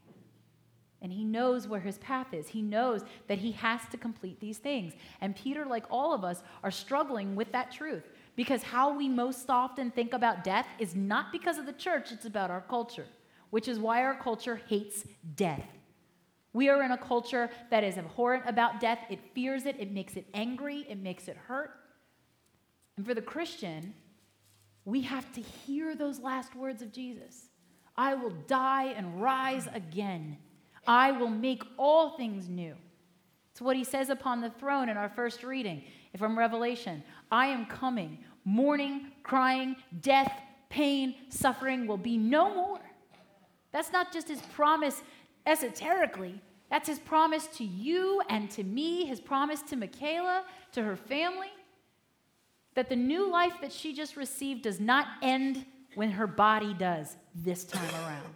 And 1.02 1.14
he 1.14 1.24
knows 1.24 1.68
where 1.68 1.80
his 1.80 2.00
path 2.00 2.34
is. 2.34 2.48
He 2.48 2.64
knows 2.64 3.04
that 3.28 3.38
he 3.38 3.52
has 3.52 3.82
to 3.92 3.98
complete 3.98 4.40
these 4.40 4.58
things. 4.58 4.94
And 5.22 5.36
Peter, 5.36 5.66
like 5.66 5.86
all 5.92 6.14
of 6.14 6.24
us, 6.24 6.42
are 6.64 6.72
struggling 6.72 7.36
with 7.36 7.52
that 7.52 7.72
truth. 7.72 8.10
Because 8.36 8.64
how 8.64 8.96
we 8.96 9.08
most 9.08 9.50
often 9.50 9.92
think 9.92 10.14
about 10.14 10.44
death 10.44 10.68
is 10.80 10.96
not 10.96 11.32
because 11.32 11.58
of 11.58 11.66
the 11.66 11.74
church, 11.74 12.12
it's 12.12 12.26
about 12.26 12.52
our 12.52 12.62
culture, 12.62 13.08
which 13.50 13.68
is 13.68 13.80
why 13.80 14.04
our 14.04 14.16
culture 14.16 14.62
hates 14.68 15.06
death. 15.36 15.66
We 16.52 16.70
are 16.70 16.84
in 16.84 16.92
a 16.92 16.98
culture 16.98 17.50
that 17.70 17.84
is 17.84 17.98
abhorrent 17.98 18.44
about 18.48 18.80
death. 18.80 19.00
It 19.10 19.20
fears 19.34 19.66
it, 19.66 19.78
it 19.80 19.92
makes 19.92 20.16
it 20.16 20.26
angry, 20.34 20.86
it 20.90 20.98
makes 20.98 21.28
it 21.28 21.36
hurt. 21.36 21.72
And 22.98 23.06
for 23.06 23.14
the 23.14 23.22
Christian, 23.22 23.94
we 24.86 25.02
have 25.02 25.32
to 25.34 25.42
hear 25.42 25.96
those 25.96 26.20
last 26.20 26.56
words 26.56 26.82
of 26.82 26.92
Jesus 26.92 27.50
I 27.98 28.14
will 28.14 28.32
die 28.48 28.88
and 28.88 29.22
rise 29.22 29.68
again. 29.74 30.38
I 30.88 31.12
will 31.12 31.30
make 31.30 31.64
all 31.78 32.18
things 32.18 32.48
new. 32.50 32.76
It's 33.52 33.62
what 33.62 33.78
he 33.78 33.86
says 33.86 34.10
upon 34.10 34.42
the 34.42 34.50
throne 34.50 34.90
in 34.90 34.98
our 34.98 35.10
first 35.10 35.44
reading 35.44 35.84
from 36.18 36.38
Revelation. 36.38 37.04
I 37.32 37.48
am 37.48 37.66
coming. 37.66 38.20
Mourning, 38.44 39.12
crying, 39.24 39.76
death, 40.02 40.32
pain, 40.70 41.16
suffering 41.30 41.88
will 41.88 41.98
be 41.98 42.18
no 42.18 42.54
more. 42.54 42.80
That's 43.72 43.92
not 43.92 44.14
just 44.14 44.28
his 44.28 44.42
promise 44.42 45.02
esoterically, 45.46 46.42
that's 46.70 46.88
his 46.88 47.00
promise 47.00 47.48
to 47.58 47.64
you 47.64 48.22
and 48.30 48.50
to 48.52 48.64
me, 48.64 49.06
his 49.06 49.20
promise 49.20 49.62
to 49.64 49.76
Michaela, 49.76 50.44
to 50.74 50.84
her 50.84 50.96
family. 50.96 51.52
That 52.74 52.90
the 52.90 52.96
new 52.96 53.32
life 53.32 53.54
that 53.62 53.72
she 53.72 53.94
just 53.94 54.18
received 54.18 54.64
does 54.64 54.80
not 54.80 55.08
end 55.22 55.66
when 55.94 56.12
her 56.12 56.28
body 56.28 56.74
does 56.74 57.16
this 57.34 57.64
time 57.64 57.94
around, 58.04 58.36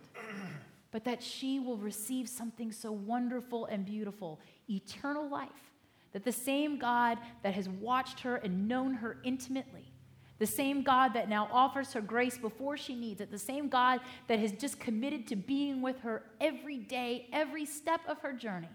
but 0.91 1.03
that 1.03 1.21
she 1.21 1.59
will 1.59 1.77
receive 1.77 2.29
something 2.29 2.71
so 2.71 2.91
wonderful 2.91 3.65
and 3.65 3.85
beautiful 3.85 4.39
eternal 4.69 5.27
life 5.29 5.68
that 6.13 6.23
the 6.23 6.31
same 6.31 6.79
God 6.79 7.17
that 7.43 7.53
has 7.53 7.69
watched 7.69 8.21
her 8.21 8.37
and 8.37 8.67
known 8.67 8.93
her 8.95 9.17
intimately, 9.23 9.91
the 10.39 10.45
same 10.45 10.83
God 10.83 11.13
that 11.13 11.29
now 11.29 11.49
offers 11.51 11.93
her 11.93 12.01
grace 12.01 12.37
before 12.37 12.77
she 12.77 12.95
needs 12.95 13.21
it, 13.21 13.29
the 13.29 13.37
same 13.37 13.67
God 13.67 13.99
that 14.27 14.39
has 14.39 14.53
just 14.53 14.79
committed 14.79 15.27
to 15.27 15.35
being 15.35 15.81
with 15.81 15.99
her 15.99 16.23
every 16.39 16.77
day, 16.77 17.27
every 17.33 17.65
step 17.65 18.01
of 18.07 18.19
her 18.19 18.33
journey, 18.33 18.69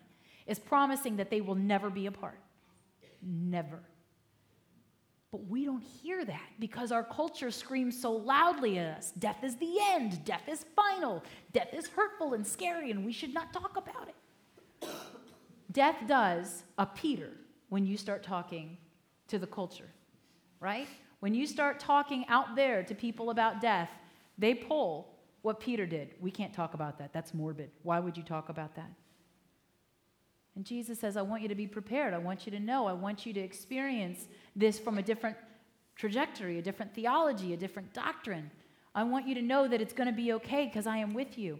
is 0.46 0.58
promising 0.58 1.16
that 1.16 1.30
they 1.30 1.40
will 1.40 1.54
never 1.54 1.88
be 1.88 2.06
apart. 2.06 2.38
Never. 3.22 3.80
But 5.32 5.48
we 5.48 5.64
don't 5.64 5.82
hear 5.82 6.24
that 6.24 6.48
because 6.60 6.92
our 6.92 7.02
culture 7.02 7.50
screams 7.50 8.00
so 8.00 8.12
loudly 8.12 8.78
at 8.78 8.98
us 8.98 9.12
death 9.18 9.42
is 9.42 9.56
the 9.56 9.78
end, 9.80 10.24
death 10.24 10.48
is 10.48 10.64
final, 10.76 11.24
death 11.52 11.70
is 11.72 11.88
hurtful 11.88 12.34
and 12.34 12.46
scary, 12.46 12.92
and 12.92 13.04
we 13.04 13.12
should 13.12 13.34
not 13.34 13.52
talk 13.52 13.76
about 13.76 14.06
it. 14.06 14.14
Death 15.74 15.96
does 16.06 16.62
a 16.78 16.86
Peter 16.86 17.30
when 17.68 17.84
you 17.84 17.98
start 17.98 18.22
talking 18.22 18.78
to 19.28 19.38
the 19.38 19.46
culture, 19.46 19.90
right? 20.60 20.86
When 21.20 21.34
you 21.34 21.46
start 21.46 21.80
talking 21.80 22.24
out 22.28 22.54
there 22.54 22.82
to 22.84 22.94
people 22.94 23.30
about 23.30 23.60
death, 23.60 23.90
they 24.38 24.54
pull 24.54 25.08
what 25.42 25.58
Peter 25.58 25.84
did. 25.84 26.14
We 26.20 26.30
can't 26.30 26.54
talk 26.54 26.74
about 26.74 26.98
that. 26.98 27.12
That's 27.12 27.34
morbid. 27.34 27.70
Why 27.82 27.98
would 27.98 28.16
you 28.16 28.22
talk 28.22 28.48
about 28.48 28.76
that? 28.76 28.90
And 30.54 30.64
Jesus 30.64 31.00
says, 31.00 31.16
I 31.16 31.22
want 31.22 31.42
you 31.42 31.48
to 31.48 31.56
be 31.56 31.66
prepared. 31.66 32.14
I 32.14 32.18
want 32.18 32.46
you 32.46 32.52
to 32.52 32.60
know. 32.60 32.86
I 32.86 32.92
want 32.92 33.26
you 33.26 33.32
to 33.32 33.40
experience 33.40 34.28
this 34.54 34.78
from 34.78 34.98
a 34.98 35.02
different 35.02 35.36
trajectory, 35.96 36.58
a 36.60 36.62
different 36.62 36.94
theology, 36.94 37.52
a 37.52 37.56
different 37.56 37.92
doctrine. 37.92 38.50
I 38.94 39.02
want 39.02 39.26
you 39.26 39.34
to 39.34 39.42
know 39.42 39.66
that 39.66 39.80
it's 39.80 39.92
going 39.92 40.06
to 40.06 40.14
be 40.14 40.32
okay 40.34 40.66
because 40.66 40.86
I 40.86 40.98
am 40.98 41.14
with 41.14 41.36
you. 41.36 41.58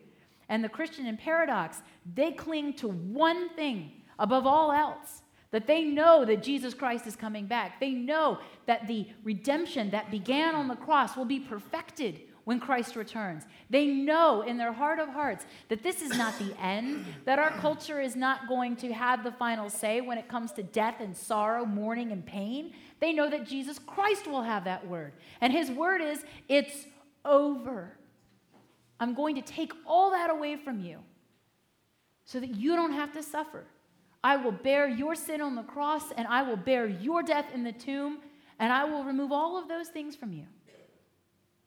And 0.48 0.62
the 0.62 0.68
Christian 0.68 1.06
in 1.06 1.16
paradox, 1.16 1.82
they 2.14 2.30
cling 2.30 2.74
to 2.74 2.88
one 2.88 3.48
thing 3.50 3.90
above 4.18 4.46
all 4.46 4.72
else 4.72 5.22
that 5.54 5.68
they 5.68 5.84
know 5.84 6.24
that 6.24 6.42
Jesus 6.42 6.74
Christ 6.74 7.06
is 7.06 7.14
coming 7.14 7.46
back. 7.46 7.78
They 7.78 7.92
know 7.92 8.38
that 8.66 8.88
the 8.88 9.06
redemption 9.22 9.90
that 9.90 10.10
began 10.10 10.56
on 10.56 10.66
the 10.66 10.74
cross 10.74 11.16
will 11.16 11.24
be 11.24 11.38
perfected 11.38 12.22
when 12.42 12.58
Christ 12.58 12.96
returns. 12.96 13.44
They 13.70 13.86
know 13.86 14.42
in 14.42 14.56
their 14.56 14.72
heart 14.72 14.98
of 14.98 15.08
hearts 15.10 15.46
that 15.68 15.84
this 15.84 16.02
is 16.02 16.10
not 16.18 16.36
the 16.40 16.60
end, 16.60 17.04
that 17.24 17.38
our 17.38 17.50
culture 17.50 18.00
is 18.00 18.16
not 18.16 18.48
going 18.48 18.74
to 18.78 18.92
have 18.92 19.22
the 19.22 19.30
final 19.30 19.70
say 19.70 20.00
when 20.00 20.18
it 20.18 20.28
comes 20.28 20.50
to 20.52 20.64
death 20.64 20.96
and 20.98 21.16
sorrow, 21.16 21.64
mourning 21.64 22.10
and 22.10 22.26
pain. 22.26 22.72
They 22.98 23.12
know 23.12 23.30
that 23.30 23.46
Jesus 23.46 23.78
Christ 23.78 24.26
will 24.26 24.42
have 24.42 24.64
that 24.64 24.86
word. 24.88 25.12
And 25.40 25.52
his 25.52 25.70
word 25.70 26.00
is, 26.00 26.24
it's 26.48 26.86
over. 27.24 27.96
I'm 28.98 29.14
going 29.14 29.36
to 29.36 29.42
take 29.42 29.72
all 29.86 30.10
that 30.10 30.30
away 30.30 30.56
from 30.56 30.80
you 30.80 30.98
so 32.24 32.40
that 32.40 32.56
you 32.56 32.74
don't 32.74 32.92
have 32.92 33.12
to 33.12 33.22
suffer. 33.22 33.66
I 34.24 34.36
will 34.36 34.52
bear 34.52 34.88
your 34.88 35.14
sin 35.14 35.42
on 35.42 35.54
the 35.54 35.62
cross, 35.62 36.10
and 36.16 36.26
I 36.26 36.42
will 36.42 36.56
bear 36.56 36.88
your 36.88 37.22
death 37.22 37.44
in 37.52 37.62
the 37.62 37.72
tomb, 37.72 38.20
and 38.58 38.72
I 38.72 38.84
will 38.84 39.04
remove 39.04 39.30
all 39.30 39.58
of 39.58 39.68
those 39.68 39.88
things 39.88 40.16
from 40.16 40.32
you. 40.32 40.46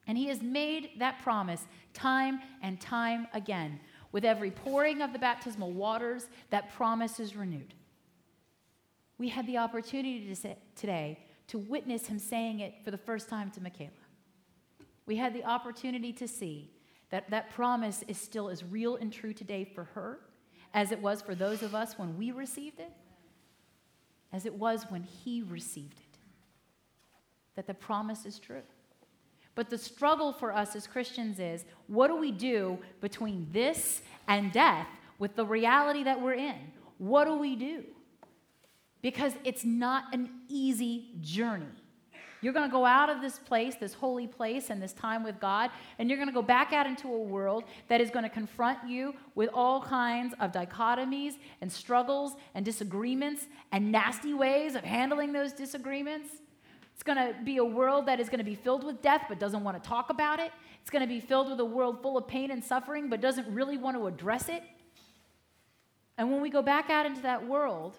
And 0.07 0.17
he 0.17 0.27
has 0.29 0.41
made 0.41 0.91
that 0.97 1.21
promise 1.21 1.67
time 1.93 2.39
and 2.63 2.81
time 2.81 3.27
again. 3.31 3.79
With 4.11 4.25
every 4.25 4.49
pouring 4.49 5.03
of 5.03 5.13
the 5.13 5.19
baptismal 5.19 5.71
waters, 5.71 6.29
that 6.49 6.73
promise 6.73 7.19
is 7.19 7.35
renewed. 7.35 7.75
We 9.19 9.29
had 9.29 9.45
the 9.45 9.57
opportunity 9.57 10.27
to 10.27 10.35
say, 10.35 10.57
today 10.75 11.19
to 11.49 11.59
witness 11.59 12.07
him 12.07 12.17
saying 12.17 12.61
it 12.61 12.73
for 12.83 12.89
the 12.89 12.97
first 12.97 13.29
time 13.29 13.51
to 13.51 13.61
Michaela. 13.61 13.91
We 15.05 15.15
had 15.15 15.35
the 15.35 15.43
opportunity 15.43 16.11
to 16.13 16.27
see 16.27 16.71
that 17.11 17.29
that 17.29 17.51
promise 17.51 18.03
is 18.07 18.17
still 18.17 18.49
as 18.49 18.63
real 18.63 18.95
and 18.95 19.13
true 19.13 19.33
today 19.33 19.63
for 19.63 19.83
her 19.83 20.21
as 20.73 20.91
it 20.91 21.01
was 21.01 21.21
for 21.21 21.35
those 21.35 21.63
of 21.63 21.73
us 21.73 21.97
when 21.97 22.17
we 22.17 22.31
received 22.31 22.79
it, 22.79 22.91
as 24.31 24.45
it 24.45 24.53
was 24.53 24.85
when 24.89 25.03
he 25.03 25.41
received 25.41 25.99
it. 25.99 26.17
That 27.55 27.67
the 27.67 27.73
promise 27.73 28.25
is 28.25 28.39
true. 28.39 28.61
But 29.55 29.71
the 29.71 29.77
struggle 29.77 30.33
for 30.33 30.53
us 30.53 30.75
as 30.75 30.85
Christians 30.85 31.39
is 31.39 31.65
what 31.87 32.09
do 32.09 32.15
we 32.15 32.31
do 32.31 32.77
between 33.01 33.47
this 33.51 34.01
and 34.27 34.51
death 34.51 34.87
with 35.17 35.35
the 35.35 35.45
reality 35.45 36.03
that 36.03 36.21
we're 36.21 36.33
in? 36.33 36.55
What 36.99 37.25
do 37.25 37.37
we 37.37 37.55
do? 37.55 37.83
Because 39.01 39.33
it's 39.43 39.65
not 39.65 40.13
an 40.13 40.29
easy 40.47 41.09
journey. 41.21 41.65
You're 42.41 42.53
going 42.53 42.69
to 42.69 42.71
go 42.71 42.85
out 42.85 43.09
of 43.09 43.21
this 43.21 43.39
place, 43.39 43.75
this 43.75 43.93
holy 43.93 44.27
place, 44.27 44.69
and 44.69 44.81
this 44.81 44.93
time 44.93 45.23
with 45.23 45.39
God, 45.39 45.71
and 45.97 46.09
you're 46.09 46.17
going 46.17 46.29
to 46.29 46.33
go 46.33 46.41
back 46.41 46.71
out 46.71 46.85
into 46.85 47.07
a 47.07 47.17
world 47.17 47.63
that 47.87 47.99
is 47.99 48.11
going 48.11 48.23
to 48.23 48.29
confront 48.29 48.87
you 48.87 49.15
with 49.33 49.49
all 49.53 49.81
kinds 49.81 50.35
of 50.39 50.51
dichotomies 50.51 51.33
and 51.61 51.71
struggles 51.71 52.33
and 52.53 52.63
disagreements 52.63 53.47
and 53.71 53.91
nasty 53.91 54.33
ways 54.33 54.75
of 54.75 54.83
handling 54.83 55.33
those 55.33 55.51
disagreements. 55.51 56.29
It's 56.93 57.03
going 57.03 57.17
to 57.17 57.35
be 57.43 57.57
a 57.57 57.65
world 57.65 58.07
that 58.07 58.19
is 58.19 58.29
going 58.29 58.39
to 58.39 58.43
be 58.43 58.55
filled 58.55 58.83
with 58.83 59.01
death 59.01 59.25
but 59.29 59.39
doesn't 59.39 59.63
want 59.63 59.81
to 59.81 59.87
talk 59.87 60.09
about 60.09 60.39
it. 60.39 60.51
It's 60.81 60.89
going 60.89 61.03
to 61.03 61.07
be 61.07 61.19
filled 61.19 61.49
with 61.49 61.59
a 61.59 61.65
world 61.65 62.01
full 62.01 62.17
of 62.17 62.27
pain 62.27 62.51
and 62.51 62.63
suffering 62.63 63.09
but 63.09 63.19
doesn't 63.21 63.47
really 63.53 63.77
want 63.77 63.97
to 63.97 64.07
address 64.07 64.49
it. 64.49 64.63
And 66.17 66.31
when 66.31 66.41
we 66.41 66.49
go 66.49 66.61
back 66.61 66.89
out 66.89 67.05
into 67.05 67.21
that 67.21 67.47
world, 67.47 67.97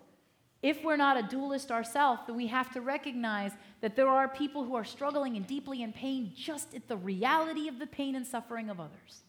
if 0.62 0.82
we're 0.82 0.96
not 0.96 1.16
a 1.16 1.22
dualist 1.22 1.70
ourselves, 1.70 2.22
then 2.26 2.36
we 2.36 2.48
have 2.48 2.72
to 2.72 2.80
recognize 2.80 3.52
that 3.80 3.94
there 3.94 4.08
are 4.08 4.28
people 4.28 4.64
who 4.64 4.74
are 4.74 4.84
struggling 4.84 5.36
and 5.36 5.46
deeply 5.46 5.82
in 5.82 5.92
pain 5.92 6.32
just 6.34 6.74
at 6.74 6.88
the 6.88 6.96
reality 6.96 7.68
of 7.68 7.78
the 7.78 7.86
pain 7.86 8.16
and 8.16 8.26
suffering 8.26 8.68
of 8.68 8.80
others. 8.80 9.22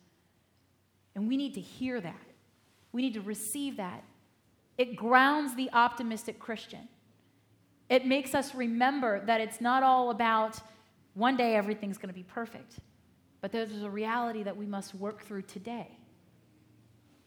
And 1.15 1.27
we 1.27 1.37
need 1.37 1.53
to 1.53 1.61
hear 1.61 2.01
that. 2.01 2.15
We 2.91 3.03
need 3.03 3.13
to 3.13 3.21
receive 3.21 3.77
that. 3.77 4.03
It 4.77 4.95
grounds 4.95 5.55
the 5.55 5.69
optimistic 5.71 6.39
Christian. 6.39 6.87
It 7.89 8.05
makes 8.05 8.33
us 8.33 8.55
remember 8.55 9.23
that 9.25 9.41
it's 9.41 9.61
not 9.61 9.83
all 9.83 10.09
about 10.09 10.59
one 11.13 11.35
day 11.35 11.55
everything's 11.55 11.97
going 11.97 12.09
to 12.09 12.15
be 12.15 12.23
perfect, 12.23 12.75
but 13.41 13.51
there's 13.51 13.83
a 13.83 13.89
reality 13.89 14.43
that 14.43 14.55
we 14.55 14.65
must 14.65 14.95
work 14.95 15.23
through 15.23 15.41
today. 15.43 15.98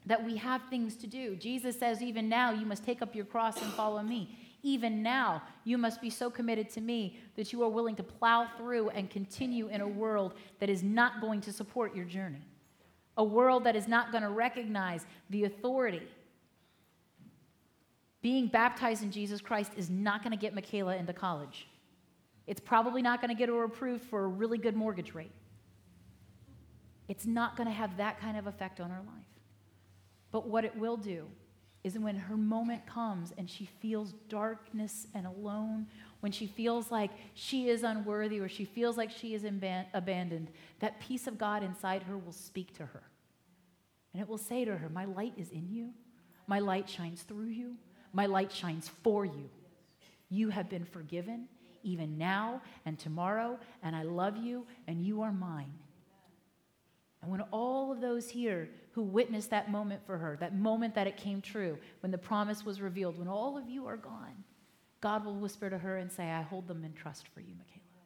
That 0.06 0.24
we 0.24 0.36
have 0.36 0.62
things 0.68 0.96
to 0.96 1.06
do. 1.06 1.36
Jesus 1.36 1.78
says, 1.78 2.02
even 2.02 2.28
now, 2.28 2.50
you 2.52 2.66
must 2.66 2.84
take 2.84 3.02
up 3.02 3.14
your 3.14 3.24
cross 3.24 3.60
and 3.62 3.72
follow 3.72 4.02
me. 4.02 4.38
Even 4.64 5.02
now, 5.02 5.42
you 5.64 5.76
must 5.78 6.00
be 6.00 6.10
so 6.10 6.30
committed 6.30 6.68
to 6.70 6.80
me 6.80 7.18
that 7.36 7.52
you 7.52 7.62
are 7.62 7.68
willing 7.68 7.96
to 7.96 8.02
plow 8.02 8.48
through 8.56 8.90
and 8.90 9.10
continue 9.10 9.68
in 9.68 9.80
a 9.80 9.88
world 9.88 10.34
that 10.60 10.68
is 10.68 10.82
not 10.82 11.20
going 11.20 11.40
to 11.42 11.52
support 11.52 11.94
your 11.94 12.04
journey. 12.04 12.42
A 13.16 13.24
world 13.24 13.64
that 13.64 13.76
is 13.76 13.88
not 13.88 14.10
going 14.12 14.22
to 14.22 14.30
recognize 14.30 15.04
the 15.30 15.44
authority 15.44 16.02
being 18.22 18.46
baptized 18.46 19.02
in 19.02 19.10
Jesus 19.10 19.40
Christ 19.40 19.72
is 19.76 19.90
not 19.90 20.22
going 20.22 20.30
to 20.30 20.38
get 20.38 20.54
Michaela 20.54 20.96
into 20.96 21.12
college. 21.12 21.66
It's 22.46 22.60
probably 22.60 23.02
not 23.02 23.20
going 23.20 23.30
to 23.30 23.34
get 23.34 23.48
her 23.48 23.64
approved 23.64 24.04
for 24.04 24.24
a 24.24 24.28
really 24.28 24.58
good 24.58 24.76
mortgage 24.76 25.12
rate. 25.12 25.32
It's 27.08 27.26
not 27.26 27.56
going 27.56 27.66
to 27.66 27.74
have 27.74 27.96
that 27.96 28.20
kind 28.20 28.38
of 28.38 28.46
effect 28.46 28.80
on 28.80 28.90
her 28.90 29.00
life. 29.00 29.31
But 30.32 30.48
what 30.48 30.64
it 30.64 30.76
will 30.76 30.96
do 30.96 31.26
is 31.84 31.98
when 31.98 32.16
her 32.16 32.36
moment 32.36 32.86
comes 32.86 33.32
and 33.36 33.48
she 33.48 33.66
feels 33.66 34.12
darkness 34.28 35.06
and 35.14 35.26
alone, 35.26 35.86
when 36.20 36.32
she 36.32 36.46
feels 36.46 36.90
like 36.90 37.10
she 37.34 37.68
is 37.68 37.82
unworthy 37.82 38.40
or 38.40 38.48
she 38.48 38.64
feels 38.64 38.96
like 38.96 39.10
she 39.10 39.34
is 39.34 39.44
abandoned, 39.44 40.50
that 40.80 41.00
peace 41.00 41.26
of 41.26 41.38
God 41.38 41.62
inside 41.62 42.04
her 42.04 42.16
will 42.16 42.32
speak 42.32 42.74
to 42.76 42.86
her. 42.86 43.02
And 44.12 44.22
it 44.22 44.28
will 44.28 44.38
say 44.38 44.64
to 44.64 44.76
her, 44.76 44.88
My 44.88 45.04
light 45.04 45.34
is 45.36 45.50
in 45.50 45.68
you, 45.70 45.90
my 46.46 46.60
light 46.60 46.88
shines 46.88 47.22
through 47.22 47.46
you, 47.48 47.76
my 48.12 48.26
light 48.26 48.52
shines 48.52 48.90
for 49.02 49.24
you. 49.24 49.50
You 50.28 50.48
have 50.50 50.70
been 50.70 50.84
forgiven, 50.84 51.48
even 51.82 52.16
now 52.16 52.62
and 52.86 52.98
tomorrow, 52.98 53.58
and 53.82 53.96
I 53.96 54.02
love 54.02 54.36
you, 54.36 54.66
and 54.86 55.02
you 55.02 55.22
are 55.22 55.32
mine. 55.32 55.72
And 57.20 57.30
when 57.30 57.40
all 57.50 57.92
of 57.92 58.00
those 58.00 58.28
here 58.30 58.68
who 58.92 59.02
witnessed 59.02 59.50
that 59.50 59.70
moment 59.70 60.00
for 60.06 60.18
her, 60.18 60.36
that 60.40 60.56
moment 60.56 60.94
that 60.94 61.06
it 61.06 61.16
came 61.16 61.40
true, 61.40 61.78
when 62.00 62.12
the 62.12 62.18
promise 62.18 62.64
was 62.64 62.80
revealed, 62.80 63.18
when 63.18 63.28
all 63.28 63.58
of 63.58 63.68
you 63.68 63.86
are 63.86 63.96
gone, 63.96 64.44
God 65.00 65.24
will 65.24 65.34
whisper 65.34 65.68
to 65.68 65.78
her 65.78 65.96
and 65.96 66.10
say, 66.10 66.30
I 66.30 66.42
hold 66.42 66.68
them 66.68 66.84
in 66.84 66.92
trust 66.92 67.28
for 67.28 67.40
you, 67.40 67.54
Michaela, 67.58 68.04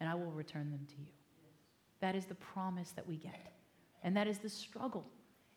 and 0.00 0.08
I 0.08 0.14
will 0.14 0.32
return 0.32 0.70
them 0.70 0.86
to 0.88 0.96
you. 1.00 1.12
That 2.00 2.16
is 2.16 2.26
the 2.26 2.34
promise 2.34 2.90
that 2.92 3.06
we 3.06 3.16
get. 3.16 3.52
And 4.02 4.16
that 4.16 4.26
is 4.26 4.38
the 4.38 4.48
struggle 4.48 5.06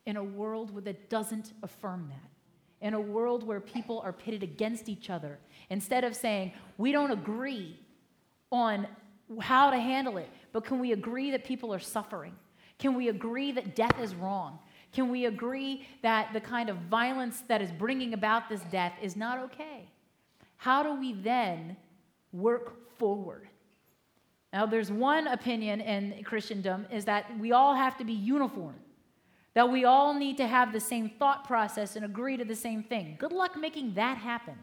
in 0.06 0.18
a 0.18 0.24
world 0.24 0.86
that 0.86 1.10
doesn't 1.10 1.54
affirm 1.64 2.08
that 2.10 2.30
in 2.86 2.94
a 2.94 3.00
world 3.00 3.42
where 3.44 3.60
people 3.60 4.00
are 4.02 4.14
pitted 4.14 4.44
against 4.44 4.90
each 4.90 5.10
other, 5.10 5.40
instead 5.70 6.04
of 6.04 6.16
saying, 6.16 6.52
we 6.78 6.92
don't 6.92 7.12
agree 7.12 7.80
on 8.52 8.86
how 9.40 9.72
to 9.72 9.80
handle 9.80 10.18
it, 10.18 10.30
but 10.52 10.64
can 10.64 10.80
we 10.80 10.92
agree 10.92 11.32
that 11.32 11.44
people 11.44 11.74
are 11.74 11.80
suffering? 11.80 12.34
Can 12.78 12.96
we 12.96 13.10
agree 13.10 13.52
that 13.52 13.76
death 13.76 14.00
is 14.00 14.16
wrong? 14.16 14.60
Can 14.92 15.10
we 15.10 15.26
agree 15.26 15.88
that 16.02 16.34
the 16.34 16.42
kind 16.42 16.70
of 16.70 16.78
violence 16.78 17.44
that 17.48 17.62
is 17.62 17.72
bringing 17.72 18.14
about 18.14 18.50
this 18.50 18.62
death 18.72 18.94
is 19.02 19.16
not 19.16 19.40
okay? 19.40 19.90
How 20.58 20.84
do 20.84 20.96
we 20.96 21.14
then 21.14 21.76
work 22.32 22.98
forward? 22.98 23.48
Now, 24.54 24.66
there's 24.66 24.92
one 24.92 25.28
opinion 25.28 25.82
in 25.82 26.24
Christendom 26.24 26.88
is 26.92 27.06
that 27.06 27.26
we 27.40 27.52
all 27.52 27.76
have 27.76 27.98
to 27.98 28.06
be 28.06 28.14
uniform 28.14 28.76
that 29.56 29.70
we 29.70 29.86
all 29.86 30.14
need 30.14 30.38
to 30.38 30.46
have 30.46 30.72
the 30.72 30.80
same 30.80 31.10
thought 31.10 31.46
process 31.46 31.96
and 31.96 32.06
agree 32.06 32.38
to 32.38 32.46
the 32.46 32.56
same 32.56 32.84
thing. 32.84 33.16
Good 33.18 33.32
luck 33.32 33.58
making 33.58 33.94
that 33.96 34.18
happen. 34.18 34.56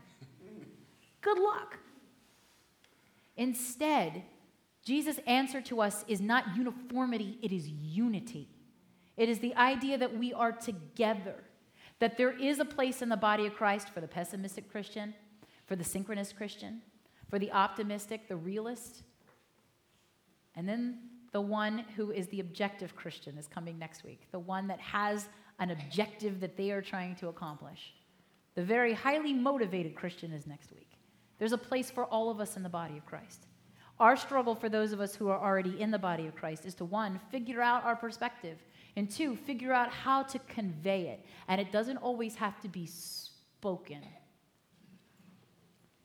Good 1.23 1.39
luck. 1.39 1.79
Instead, 3.37 4.23
Jesus' 4.85 5.19
answer 5.27 5.61
to 5.63 5.81
us 5.81 6.05
is 6.09 6.21
not 6.21 6.57
uniformity, 6.57 7.39
it 7.43 7.53
is 7.53 7.69
unity. 7.69 8.49
It 9.17 9.29
is 9.29 9.39
the 9.39 9.55
idea 9.57 9.99
that 9.99 10.17
we 10.17 10.33
are 10.33 10.53
together, 10.53 11.37
that 12.01 12.17
there 12.17 12.37
is 12.37 12.59
a 12.59 12.65
place 12.65 13.03
in 13.03 13.09
the 13.09 13.17
body 13.17 13.47
of 13.47 13.55
Christ 13.55 13.91
for 13.91 14.01
the 14.01 14.09
pessimistic 14.09 14.71
Christian, 14.71 15.15
for 15.67 15.77
the 15.77 15.85
syncretist 15.85 16.37
Christian, 16.37 16.83
for 17.31 17.39
the 17.39 17.53
optimistic, 17.53 18.29
the 18.29 18.37
realist, 18.37 19.03
and 20.55 20.69
then 20.69 20.99
the 21.33 21.41
one 21.41 21.85
who 21.97 22.11
is 22.11 22.27
the 22.29 22.41
objective 22.41 22.95
Christian 22.95 23.39
is 23.39 23.47
coming 23.47 23.79
next 23.79 24.05
week, 24.05 24.27
the 24.33 24.39
one 24.39 24.67
that 24.69 24.81
has 24.81 25.29
an 25.59 25.71
objective 25.71 26.41
that 26.41 26.57
they 26.57 26.71
are 26.71 26.83
trying 26.83 27.15
to 27.17 27.29
accomplish. 27.29 27.95
The 28.55 28.63
very 28.63 28.93
highly 28.93 29.33
motivated 29.33 29.95
Christian 29.95 30.33
is 30.33 30.47
next 30.47 30.73
week. 30.73 30.91
There's 31.39 31.53
a 31.53 31.59
place 31.59 31.91
for 31.91 32.05
all 32.05 32.31
of 32.31 32.41
us 32.41 32.57
in 32.57 32.63
the 32.63 32.69
body 32.69 32.99
of 32.99 33.07
Christ. 33.07 33.47
Our 34.01 34.17
struggle 34.17 34.55
for 34.55 34.69
those 34.69 34.93
of 34.93 35.01
us 35.01 35.15
who 35.15 35.29
are 35.29 35.39
already 35.39 35.81
in 35.81 35.91
the 35.91 35.99
body 35.99 36.27
of 36.27 36.35
Christ 36.35 36.67
is 36.67 36.75
to 36.77 36.85
one, 36.85 37.21
figure 37.31 37.61
out 37.61 37.85
our 37.85 37.95
perspective, 37.95 38.59
and 38.97 39.11
two, 39.11 39.37
figure 39.37 39.73
out 39.73 39.91
how 39.91 40.23
to 40.25 40.39
convey 40.41 41.09
it. 41.09 41.25
And 41.49 41.61
it 41.61 41.73
doesn't 41.73 41.99
always 41.99 42.35
have 42.37 42.61
to 42.61 42.69
be 42.69 42.87
spoken. 42.87 44.03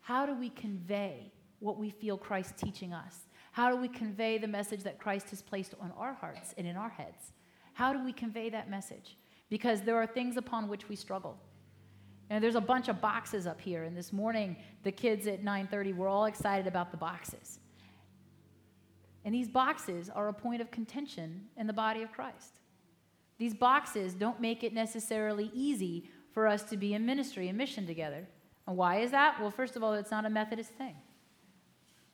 How 0.02 0.26
do 0.26 0.34
we 0.34 0.50
convey 0.50 1.32
what 1.60 1.78
we 1.78 1.90
feel 1.90 2.18
Christ 2.18 2.58
teaching 2.58 2.94
us? 2.94 3.26
How 3.52 3.72
do 3.72 3.78
we 3.78 3.88
convey 3.88 4.38
the 4.38 4.48
message 4.48 4.84
that 4.84 5.00
Christ 5.00 5.32
has 5.32 5.42
placed 5.42 5.74
on 5.82 5.92
our 5.98 6.14
hearts 6.14 6.54
and 6.58 6.68
in 6.68 6.76
our 6.76 6.90
heads? 6.90 7.34
How 7.74 7.92
do 7.92 8.04
we 8.04 8.14
convey 8.14 8.50
that 8.52 8.70
message? 8.70 9.18
Because 9.50 9.82
there 9.82 9.96
are 9.96 10.08
things 10.08 10.38
upon 10.38 10.68
which 10.68 10.88
we 10.88 10.96
struggle. 10.96 11.40
And 12.30 12.44
there's 12.44 12.56
a 12.56 12.62
bunch 12.62 12.88
of 12.88 13.02
boxes 13.02 13.48
up 13.48 13.60
here, 13.60 13.84
and 13.84 13.98
this 13.98 14.14
morning 14.14 14.58
the 14.84 14.92
kids 14.92 15.28
at 15.28 15.44
9:30 15.44 15.94
were 15.94 16.08
all 16.08 16.26
excited 16.26 16.68
about 16.68 16.92
the 16.92 16.98
boxes. 16.98 17.60
And 19.28 19.36
these 19.36 19.50
boxes 19.50 20.10
are 20.10 20.30
a 20.30 20.34
point 20.34 20.62
of 20.62 20.72
contention 20.72 21.48
in 21.58 21.68
the 21.68 21.74
body 21.74 22.02
of 22.02 22.14
Christ. 22.14 22.62
These 23.38 23.54
boxes 23.54 24.14
don't 24.14 24.40
make 24.40 24.64
it 24.64 24.74
necessarily 24.74 25.52
easy 25.54 26.10
for 26.32 26.48
us 26.48 26.64
to 26.64 26.78
be 26.78 26.94
in 26.94 27.06
ministry 27.06 27.50
and 27.50 27.58
mission 27.58 27.86
together. 27.86 28.26
And 28.68 28.78
why 28.78 29.02
is 29.02 29.12
that? 29.12 29.38
Well, 29.42 29.52
first 29.52 29.76
of 29.76 29.84
all, 29.84 29.96
it's 29.96 30.12
not 30.12 30.26
a 30.26 30.30
Methodist 30.30 30.72
thing. 30.76 30.96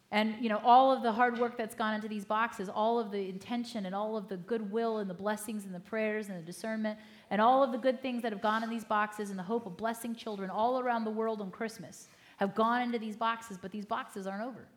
And 0.10 0.34
you 0.42 0.50
know, 0.50 0.60
all 0.64 0.92
of 0.92 1.04
the 1.04 1.12
hard 1.12 1.38
work 1.38 1.56
that's 1.56 1.76
gone 1.76 1.94
into 1.94 2.08
these 2.08 2.26
boxes, 2.26 2.68
all 2.68 2.98
of 2.98 3.12
the 3.12 3.30
intention 3.30 3.86
and 3.86 3.94
all 3.94 4.18
of 4.18 4.28
the 4.28 4.38
goodwill 4.38 4.98
and 4.98 5.08
the 5.08 5.14
blessings 5.14 5.66
and 5.66 5.76
the 5.76 5.80
prayers 5.80 6.30
and 6.30 6.38
the 6.40 6.44
discernment 6.44 6.98
and 7.30 7.40
all 7.40 7.62
of 7.62 7.72
the 7.72 7.78
good 7.78 8.02
things 8.02 8.24
that 8.24 8.32
have 8.32 8.42
gone 8.42 8.64
in 8.64 8.72
these 8.72 8.86
boxes 8.86 9.30
in 9.30 9.38
the 9.38 9.44
hope 9.44 9.68
of 9.68 9.78
blessing 9.78 10.16
children 10.16 10.50
all 10.50 10.80
around 10.80 11.04
the 11.04 11.12
world 11.12 11.42
on 11.42 11.52
Christmas 11.52 12.08
have 12.38 12.56
gone 12.56 12.82
into 12.82 12.98
these 12.98 13.16
boxes, 13.16 13.60
but 13.62 13.72
these 13.72 13.86
boxes 13.86 14.26
aren't 14.26 14.42
over. 14.42 14.68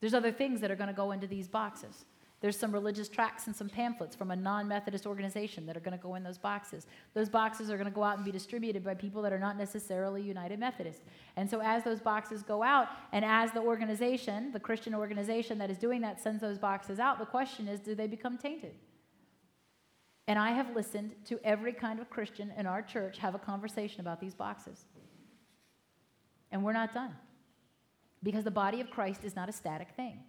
There's 0.00 0.14
other 0.14 0.32
things 0.32 0.60
that 0.60 0.70
are 0.70 0.76
going 0.76 0.88
to 0.88 0.94
go 0.94 1.12
into 1.12 1.26
these 1.26 1.48
boxes. 1.48 2.04
There's 2.40 2.58
some 2.58 2.70
religious 2.70 3.08
tracts 3.08 3.46
and 3.46 3.56
some 3.56 3.68
pamphlets 3.68 4.14
from 4.14 4.30
a 4.30 4.36
non 4.36 4.68
Methodist 4.68 5.06
organization 5.06 5.64
that 5.66 5.76
are 5.76 5.80
going 5.80 5.96
to 5.96 6.02
go 6.02 6.16
in 6.16 6.22
those 6.22 6.36
boxes. 6.36 6.86
Those 7.14 7.30
boxes 7.30 7.70
are 7.70 7.76
going 7.76 7.88
to 7.88 7.94
go 7.94 8.02
out 8.02 8.16
and 8.16 8.24
be 8.24 8.30
distributed 8.30 8.84
by 8.84 8.94
people 8.94 9.22
that 9.22 9.32
are 9.32 9.38
not 9.38 9.56
necessarily 9.56 10.20
United 10.20 10.58
Methodist. 10.60 11.02
And 11.36 11.48
so, 11.48 11.62
as 11.62 11.82
those 11.82 12.00
boxes 12.00 12.42
go 12.42 12.62
out, 12.62 12.88
and 13.12 13.24
as 13.24 13.52
the 13.52 13.60
organization, 13.60 14.52
the 14.52 14.60
Christian 14.60 14.94
organization 14.94 15.56
that 15.58 15.70
is 15.70 15.78
doing 15.78 16.02
that, 16.02 16.20
sends 16.20 16.42
those 16.42 16.58
boxes 16.58 16.98
out, 16.98 17.18
the 17.18 17.24
question 17.24 17.68
is 17.68 17.80
do 17.80 17.94
they 17.94 18.06
become 18.06 18.36
tainted? 18.36 18.74
And 20.28 20.38
I 20.38 20.50
have 20.50 20.74
listened 20.74 21.14
to 21.26 21.40
every 21.42 21.72
kind 21.72 22.00
of 22.00 22.10
Christian 22.10 22.52
in 22.58 22.66
our 22.66 22.82
church 22.82 23.18
have 23.18 23.34
a 23.34 23.38
conversation 23.38 24.00
about 24.00 24.20
these 24.20 24.34
boxes. 24.34 24.84
And 26.52 26.62
we're 26.62 26.72
not 26.72 26.92
done. 26.92 27.14
Because 28.22 28.44
the 28.44 28.50
body 28.50 28.80
of 28.80 28.90
Christ 28.90 29.24
is 29.24 29.36
not 29.36 29.48
a 29.48 29.52
static 29.52 29.88
thing. 29.96 30.20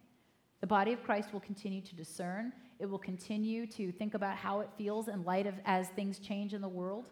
The 0.61 0.67
body 0.67 0.93
of 0.93 1.03
Christ 1.03 1.33
will 1.33 1.39
continue 1.39 1.81
to 1.81 1.95
discern. 1.95 2.51
It 2.79 2.85
will 2.85 2.99
continue 2.99 3.65
to 3.67 3.91
think 3.91 4.13
about 4.13 4.37
how 4.37 4.59
it 4.59 4.69
feels 4.77 5.07
in 5.07 5.23
light 5.23 5.47
of 5.47 5.55
as 5.65 5.89
things 5.89 6.19
change 6.19 6.53
in 6.53 6.61
the 6.61 6.67
world. 6.67 7.05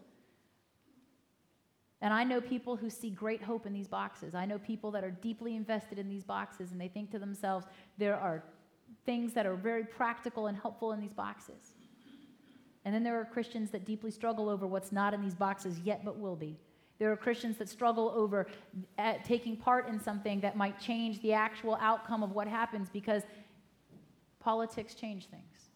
And 2.02 2.14
I 2.14 2.24
know 2.24 2.42
people 2.42 2.76
who 2.76 2.90
see 2.90 3.10
great 3.10 3.42
hope 3.42 3.66
in 3.66 3.74
these 3.74 3.88
boxes. 3.88 4.36
I 4.36 4.46
know 4.46 4.60
people 4.60 4.92
that 4.92 5.04
are 5.04 5.12
deeply 5.12 5.56
invested 5.56 5.98
in 5.98 6.10
these 6.10 6.24
boxes 6.24 6.72
and 6.72 6.80
they 6.80 6.88
think 6.88 7.12
to 7.12 7.20
themselves, 7.20 7.66
there 7.98 8.16
are 8.16 8.44
things 9.06 9.34
that 9.34 9.46
are 9.46 9.56
very 9.56 9.84
practical 9.84 10.48
and 10.48 10.58
helpful 10.58 10.92
in 10.92 11.00
these 11.00 11.14
boxes. 11.14 11.74
And 12.84 12.94
then 12.94 13.04
there 13.04 13.20
are 13.20 13.26
Christians 13.26 13.72
that 13.72 13.86
deeply 13.86 14.12
struggle 14.12 14.50
over 14.50 14.68
what's 14.68 14.92
not 14.92 15.14
in 15.14 15.22
these 15.22 15.34
boxes 15.34 15.80
yet 15.84 16.06
but 16.06 16.20
will 16.20 16.36
be. 16.36 16.60
There 16.98 17.12
are 17.12 17.18
Christians 17.18 17.58
that 17.58 17.68
struggle 17.68 18.12
over 18.16 18.48
uh, 18.98 19.16
taking 19.26 19.58
part 19.58 19.90
in 19.90 20.00
something 20.00 20.40
that 20.42 20.56
might 20.56 20.80
change 20.80 21.22
the 21.22 21.34
actual 21.34 21.78
outcome 21.82 22.24
of 22.24 22.32
what 22.32 22.48
happens 22.48 22.90
because 22.90 23.24
politics 24.40 24.96
change 24.96 25.28
things. 25.28 25.70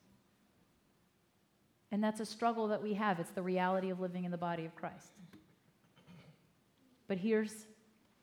And 1.92 2.04
that's 2.04 2.20
a 2.20 2.26
struggle 2.26 2.68
that 2.68 2.82
we 2.82 2.94
have. 2.94 3.20
It's 3.20 3.32
the 3.32 3.42
reality 3.42 3.90
of 3.90 4.00
living 4.00 4.24
in 4.24 4.32
the 4.32 4.38
body 4.38 4.66
of 4.66 4.76
Christ. 4.76 5.12
But 7.08 7.18
here's 7.18 7.66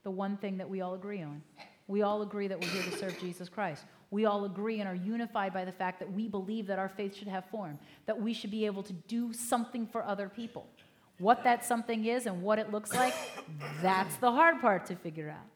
the 0.05 0.11
one 0.11 0.37
thing 0.37 0.59
that 0.59 0.69
we 0.71 0.81
all 0.81 0.95
agree 0.95 1.23
on 1.23 1.43
we 1.89 2.03
all 2.03 2.23
agree 2.23 2.49
that 2.49 2.61
we're 2.61 2.69
here 2.69 2.83
to 2.83 2.99
serve 2.99 3.17
Jesus 3.21 3.49
Christ. 3.49 3.85
We 4.11 4.25
all 4.25 4.45
agree 4.45 4.81
and 4.81 4.89
are 4.89 4.95
unified 4.95 5.53
by 5.53 5.65
the 5.65 5.73
fact 5.73 6.01
that 6.01 6.13
we 6.13 6.27
believe 6.27 6.67
that 6.67 6.79
our 6.79 6.89
faith 6.89 7.15
should 7.15 7.29
have 7.29 7.45
form, 7.47 7.79
that 8.07 8.21
we 8.21 8.33
should 8.33 8.51
be 8.51 8.67
able 8.67 8.83
to 8.85 8.93
do 8.93 9.33
something 9.33 9.87
for 9.87 10.05
other 10.05 10.29
people. 10.29 10.67
What 11.19 11.45
that 11.45 11.65
something 11.65 12.05
is 12.05 12.27
and 12.27 12.43
what 12.43 12.59
it 12.59 12.71
looks 12.71 12.93
like, 12.93 13.15
that's 13.81 14.17
the 14.17 14.31
hard 14.31 14.61
part 14.61 14.87
to 14.87 14.97
figure 14.97 15.31
out. 15.31 15.49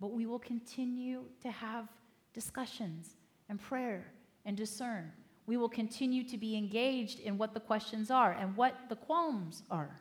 But 0.00 0.12
we 0.12 0.26
will 0.26 0.38
continue 0.38 1.24
to 1.42 1.50
have 1.50 1.88
discussions 2.32 3.16
and 3.48 3.60
prayer 3.60 4.12
and 4.44 4.56
discern. 4.56 5.10
We 5.46 5.56
will 5.56 5.68
continue 5.68 6.22
to 6.28 6.38
be 6.38 6.56
engaged 6.56 7.20
in 7.20 7.36
what 7.36 7.52
the 7.52 7.60
questions 7.60 8.10
are 8.10 8.32
and 8.32 8.56
what 8.56 8.74
the 8.88 8.96
qualms 8.96 9.62
are. 9.70 10.00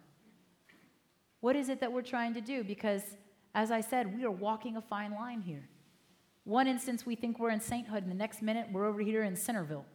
What 1.42 1.56
is 1.56 1.70
it 1.70 1.82
that 1.82 1.92
we're 1.92 2.02
trying 2.02 2.34
to 2.36 2.42
do? 2.42 2.64
Because, 2.64 3.02
as 3.54 3.72
I 3.72 3.82
said, 3.82 4.16
we 4.16 4.24
are 4.24 4.32
walking 4.32 4.78
a 4.78 4.82
fine 4.82 5.14
line 5.14 5.42
here. 5.42 5.68
One 6.46 6.68
instance, 6.68 7.06
we 7.06 7.16
think 7.16 7.40
we're 7.40 7.52
in 7.52 7.60
sainthood, 7.60 8.04
and 8.04 8.12
the 8.12 8.16
next 8.16 8.42
minute, 8.42 8.68
we're 8.72 8.86
over 8.86 9.02
here 9.02 9.24
in 9.24 9.36
Centerville. 9.36 9.86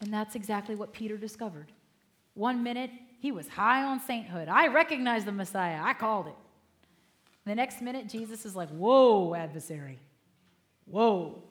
And 0.00 0.12
that's 0.12 0.34
exactly 0.34 0.74
what 0.74 0.92
Peter 0.92 1.16
discovered. 1.16 1.72
One 2.38 2.62
minute, 2.62 2.92
he 3.18 3.32
was 3.32 3.48
high 3.48 3.82
on 3.82 3.98
sainthood. 3.98 4.46
I 4.46 4.68
recognize 4.68 5.24
the 5.24 5.32
Messiah. 5.32 5.80
I 5.82 5.92
called 5.92 6.28
it. 6.28 6.36
The 7.44 7.54
next 7.56 7.82
minute, 7.82 8.08
Jesus 8.08 8.46
is 8.46 8.54
like, 8.54 8.68
Whoa, 8.68 9.34
adversary. 9.34 9.98
Whoa. 10.84 11.42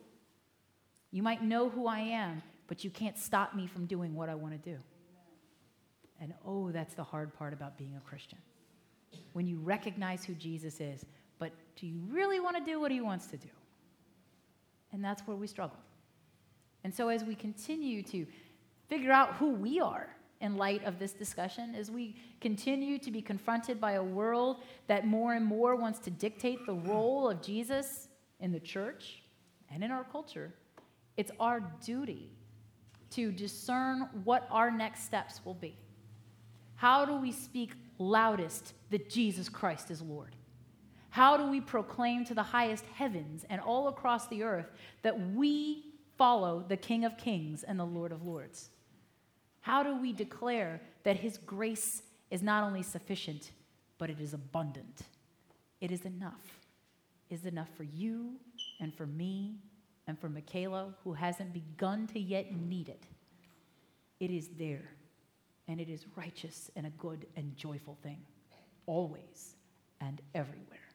You 1.11 1.23
might 1.23 1.43
know 1.43 1.67
who 1.67 1.87
I 1.87 1.99
am, 1.99 2.41
but 2.67 2.85
you 2.85 2.89
can't 2.89 3.17
stop 3.17 3.53
me 3.53 3.67
from 3.67 3.85
doing 3.85 4.15
what 4.15 4.29
I 4.29 4.35
want 4.35 4.53
to 4.53 4.69
do. 4.69 4.77
And 6.21 6.33
oh, 6.45 6.71
that's 6.71 6.93
the 6.93 7.03
hard 7.03 7.33
part 7.33 7.51
about 7.51 7.77
being 7.77 7.97
a 7.97 8.09
Christian. 8.09 8.39
When 9.33 9.45
you 9.45 9.59
recognize 9.59 10.23
who 10.23 10.35
Jesus 10.35 10.79
is, 10.79 11.05
but 11.37 11.51
do 11.75 11.85
you 11.85 11.99
really 12.09 12.39
want 12.39 12.55
to 12.55 12.63
do 12.63 12.79
what 12.79 12.91
he 12.91 13.01
wants 13.01 13.27
to 13.27 13.35
do? 13.35 13.49
And 14.93 15.03
that's 15.03 15.21
where 15.27 15.35
we 15.35 15.47
struggle. 15.47 15.79
And 16.85 16.95
so, 16.95 17.09
as 17.09 17.25
we 17.25 17.35
continue 17.35 18.03
to 18.03 18.25
figure 18.87 19.11
out 19.11 19.33
who 19.33 19.49
we 19.49 19.81
are, 19.81 20.07
in 20.41 20.55
light 20.55 20.83
of 20.83 20.99
this 20.99 21.13
discussion 21.13 21.73
as 21.75 21.89
we 21.89 22.15
continue 22.41 22.99
to 22.99 23.11
be 23.11 23.21
confronted 23.21 23.81
by 23.81 23.93
a 23.93 24.03
world 24.03 24.57
that 24.87 25.07
more 25.07 25.33
and 25.33 25.45
more 25.45 25.75
wants 25.75 25.99
to 25.99 26.11
dictate 26.11 26.65
the 26.65 26.73
role 26.73 27.29
of 27.29 27.41
Jesus 27.41 28.07
in 28.39 28.51
the 28.51 28.59
church 28.59 29.23
and 29.71 29.83
in 29.83 29.91
our 29.91 30.03
culture. 30.03 30.53
It's 31.15 31.31
our 31.39 31.59
duty 31.83 32.31
to 33.11 33.31
discern 33.31 34.09
what 34.23 34.47
our 34.51 34.69
next 34.69 35.03
steps 35.03 35.41
will 35.43 35.55
be. 35.55 35.75
How 36.75 37.05
do 37.05 37.15
we 37.15 37.31
speak 37.31 37.73
loudest 37.97 38.73
that 38.91 39.09
Jesus 39.09 39.49
Christ 39.49 39.89
is 39.89 40.01
Lord? 40.01 40.35
How 41.09 41.35
do 41.35 41.47
we 41.47 41.61
proclaim 41.61 42.25
to 42.25 42.35
the 42.35 42.43
highest 42.43 42.85
heavens 42.93 43.43
and 43.49 43.59
all 43.59 43.87
across 43.87 44.27
the 44.27 44.43
earth 44.43 44.69
that 45.01 45.31
we 45.31 45.85
follow 46.17 46.63
the 46.67 46.77
King 46.77 47.05
of 47.05 47.17
Kings 47.17 47.63
and 47.63 47.79
the 47.79 47.85
Lord 47.85 48.11
of 48.11 48.23
Lords? 48.23 48.69
How 49.67 49.83
do 49.83 49.97
we 49.97 50.13
declare 50.13 50.79
that 51.03 51.17
His 51.17 51.37
grace 51.39 52.01
is 52.31 52.41
not 52.41 52.63
only 52.63 52.81
sufficient, 52.81 53.51
but 53.97 54.09
it 54.09 54.21
is 54.21 54.33
abundant? 54.33 55.01
It 55.81 55.91
is 55.91 56.05
enough. 56.05 56.61
It 57.29 57.35
is 57.35 57.45
enough 57.45 57.67
for 57.75 57.83
you 57.83 58.35
and 58.79 58.95
for 58.95 59.05
me 59.05 59.55
and 60.07 60.17
for 60.17 60.29
Michaela, 60.29 60.93
who 61.03 61.11
hasn't 61.11 61.51
begun 61.51 62.07
to 62.07 62.17
yet 62.17 62.55
need 62.55 62.87
it. 62.87 63.03
It 64.21 64.31
is 64.31 64.47
there, 64.57 64.89
and 65.67 65.81
it 65.81 65.89
is 65.89 66.05
righteous 66.15 66.71
and 66.77 66.87
a 66.87 66.91
good 66.91 67.27
and 67.35 67.53
joyful 67.57 67.97
thing, 68.01 68.21
always 68.85 69.55
and 69.99 70.21
everywhere. 70.33 70.87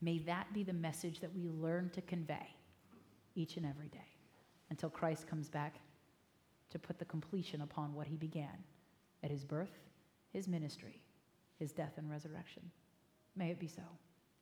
May 0.00 0.18
that 0.18 0.52
be 0.52 0.64
the 0.64 0.72
message 0.72 1.20
that 1.20 1.32
we 1.32 1.46
learn 1.46 1.90
to 1.90 2.00
convey 2.00 2.48
each 3.36 3.56
and 3.56 3.64
every 3.64 3.90
day 3.90 4.08
until 4.70 4.90
Christ 4.90 5.28
comes 5.28 5.48
back 5.48 5.76
to 6.70 6.78
put 6.78 6.98
the 6.98 7.04
completion 7.04 7.62
upon 7.62 7.94
what 7.94 8.06
he 8.06 8.16
began 8.16 8.64
at 9.22 9.30
his 9.30 9.44
birth, 9.44 9.78
his 10.32 10.48
ministry, 10.48 11.00
his 11.58 11.72
death, 11.72 11.92
and 11.96 12.10
resurrection. 12.10 12.62
May 13.36 13.50
it 13.50 13.60
be 13.60 13.68
so. 13.68 13.82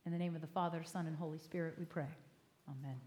In 0.05 0.11
the 0.11 0.17
name 0.17 0.35
of 0.35 0.41
the 0.41 0.47
Father, 0.47 0.83
Son, 0.83 1.07
and 1.07 1.15
Holy 1.15 1.39
Spirit, 1.39 1.75
we 1.77 1.85
pray. 1.85 2.07
Amen. 2.67 2.99